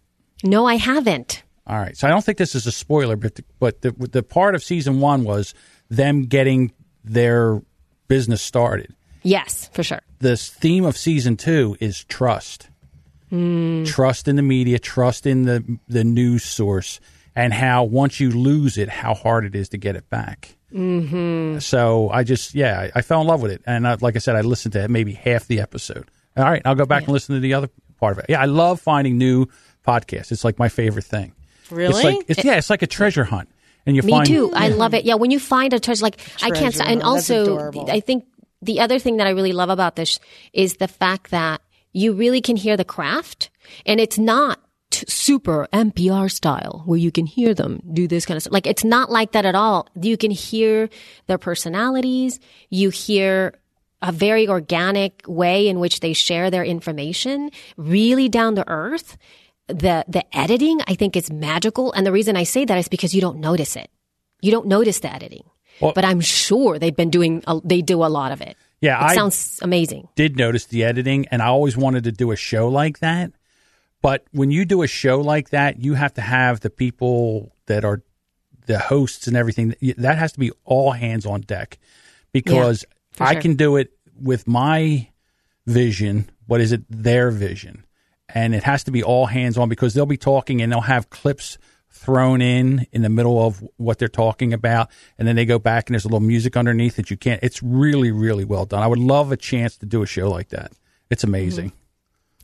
[0.45, 1.43] No, I haven't.
[1.67, 1.97] All right.
[1.97, 4.63] So I don't think this is a spoiler, but the, but the, the part of
[4.63, 5.55] season one was
[5.91, 6.73] them getting
[7.05, 7.63] their
[8.09, 8.95] business started.
[9.23, 10.01] Yes, for sure.
[10.21, 12.69] This theme of season two is trust.
[13.31, 13.85] Hmm.
[13.85, 17.01] Trust in the media, trust in the the news source,
[17.37, 20.57] and how once you lose it, how hard it is to get it back.
[20.73, 21.59] Mm-hmm.
[21.61, 24.19] So I just yeah, I, I fell in love with it, and I, like I
[24.19, 26.11] said, I listened to maybe half the episode.
[26.37, 28.27] All right, I'll go back and listen to the other part of it.
[28.29, 29.47] Yeah, I love finding new
[29.87, 30.31] podcasts.
[30.31, 31.33] It's like my favorite thing.
[31.71, 31.95] Really?
[31.95, 33.49] It's like it's, yeah, it's like a treasure hunt,
[33.87, 34.53] and you Me find too.
[34.55, 35.05] I love it.
[35.05, 36.75] Yeah, when you find a treasure, like I can't.
[36.75, 37.73] Treasure And also.
[37.89, 38.25] I think
[38.61, 40.21] the other thing that I really love about this
[40.53, 41.63] is the fact that
[41.93, 43.51] you really can hear the craft,
[43.87, 44.61] and it's not
[45.09, 48.53] super NPR style where you can hear them do this kind of stuff.
[48.53, 49.87] Like it's not like that at all.
[50.01, 50.89] You can hear
[51.27, 52.41] their personalities.
[52.71, 53.55] You hear
[54.03, 59.17] a very organic way in which they share their information, really down to earth.
[59.67, 63.15] The the editing I think is magical, and the reason I say that is because
[63.15, 63.91] you don't notice it.
[64.41, 65.45] You don't notice the editing.
[65.81, 68.57] Well- but I'm sure they've been doing, a, they do a lot of it.
[68.81, 70.09] Yeah, It I sounds amazing.
[70.17, 73.33] did notice the editing, and I always wanted to do a show like that.
[74.01, 77.85] But when you do a show like that, you have to have the people that
[77.85, 78.03] are
[78.67, 79.75] the hosts and everything.
[79.97, 81.79] That has to be all hands on deck
[82.33, 83.43] because for I sure.
[83.43, 85.09] can do it with my
[85.67, 86.31] vision.
[86.47, 86.83] What is it?
[86.89, 87.85] Their vision.
[88.29, 91.11] And it has to be all hands on because they'll be talking and they'll have
[91.11, 91.59] clips
[91.91, 94.91] thrown in in the middle of what they're talking about.
[95.19, 97.43] And then they go back and there's a little music underneath that you can't.
[97.43, 98.83] It's really, really well done.
[98.83, 100.73] I would love a chance to do a show like that.
[101.11, 101.35] It's mm-hmm.
[101.35, 101.73] amazing.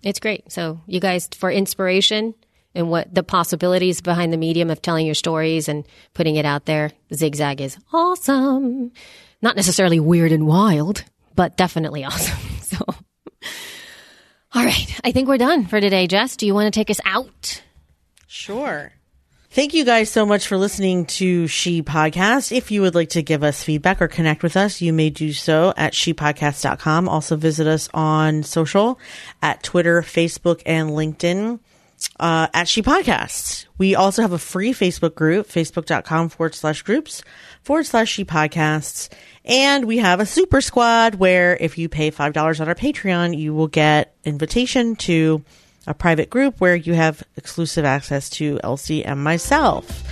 [0.04, 0.52] It's great.
[0.52, 2.34] So, you guys, for inspiration
[2.74, 6.66] and what the possibilities behind the medium of telling your stories and putting it out
[6.66, 8.92] there, Zigzag is awesome.
[9.40, 12.38] Not necessarily weird and wild, but definitely awesome.
[12.60, 12.84] So,
[14.52, 15.00] all right.
[15.02, 16.36] I think we're done for today, Jess.
[16.36, 17.62] Do you want to take us out?
[18.26, 18.92] Sure.
[19.54, 22.50] Thank you guys so much for listening to She Podcast.
[22.50, 25.32] If you would like to give us feedback or connect with us, you may do
[25.32, 27.08] so at shepodcast.com.
[27.08, 28.98] Also visit us on social
[29.40, 31.60] at Twitter, Facebook, and LinkedIn
[32.18, 33.66] uh, at She Podcasts.
[33.78, 37.22] We also have a free Facebook group, facebook.com forward slash groups
[37.62, 39.08] forward slash She Podcasts.
[39.44, 43.54] And we have a super squad where if you pay $5 on our Patreon, you
[43.54, 45.44] will get invitation to
[45.86, 50.02] a private group where you have exclusive access to Elsie and myself.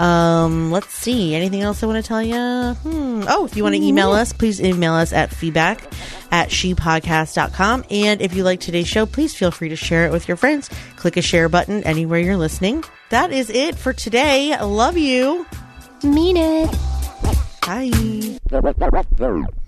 [0.00, 1.34] Um, let's see.
[1.34, 2.74] Anything else I want to tell you?
[2.74, 3.24] Hmm.
[3.28, 5.82] Oh, if you want to email us, please email us at feedback
[6.30, 7.84] at shepodcast.com.
[7.90, 10.68] And if you like today's show, please feel free to share it with your friends.
[10.96, 12.84] Click a share button anywhere you're listening.
[13.10, 14.52] That is it for today.
[14.52, 15.46] I love you.
[16.02, 16.70] Mean it.
[17.62, 17.90] Bye.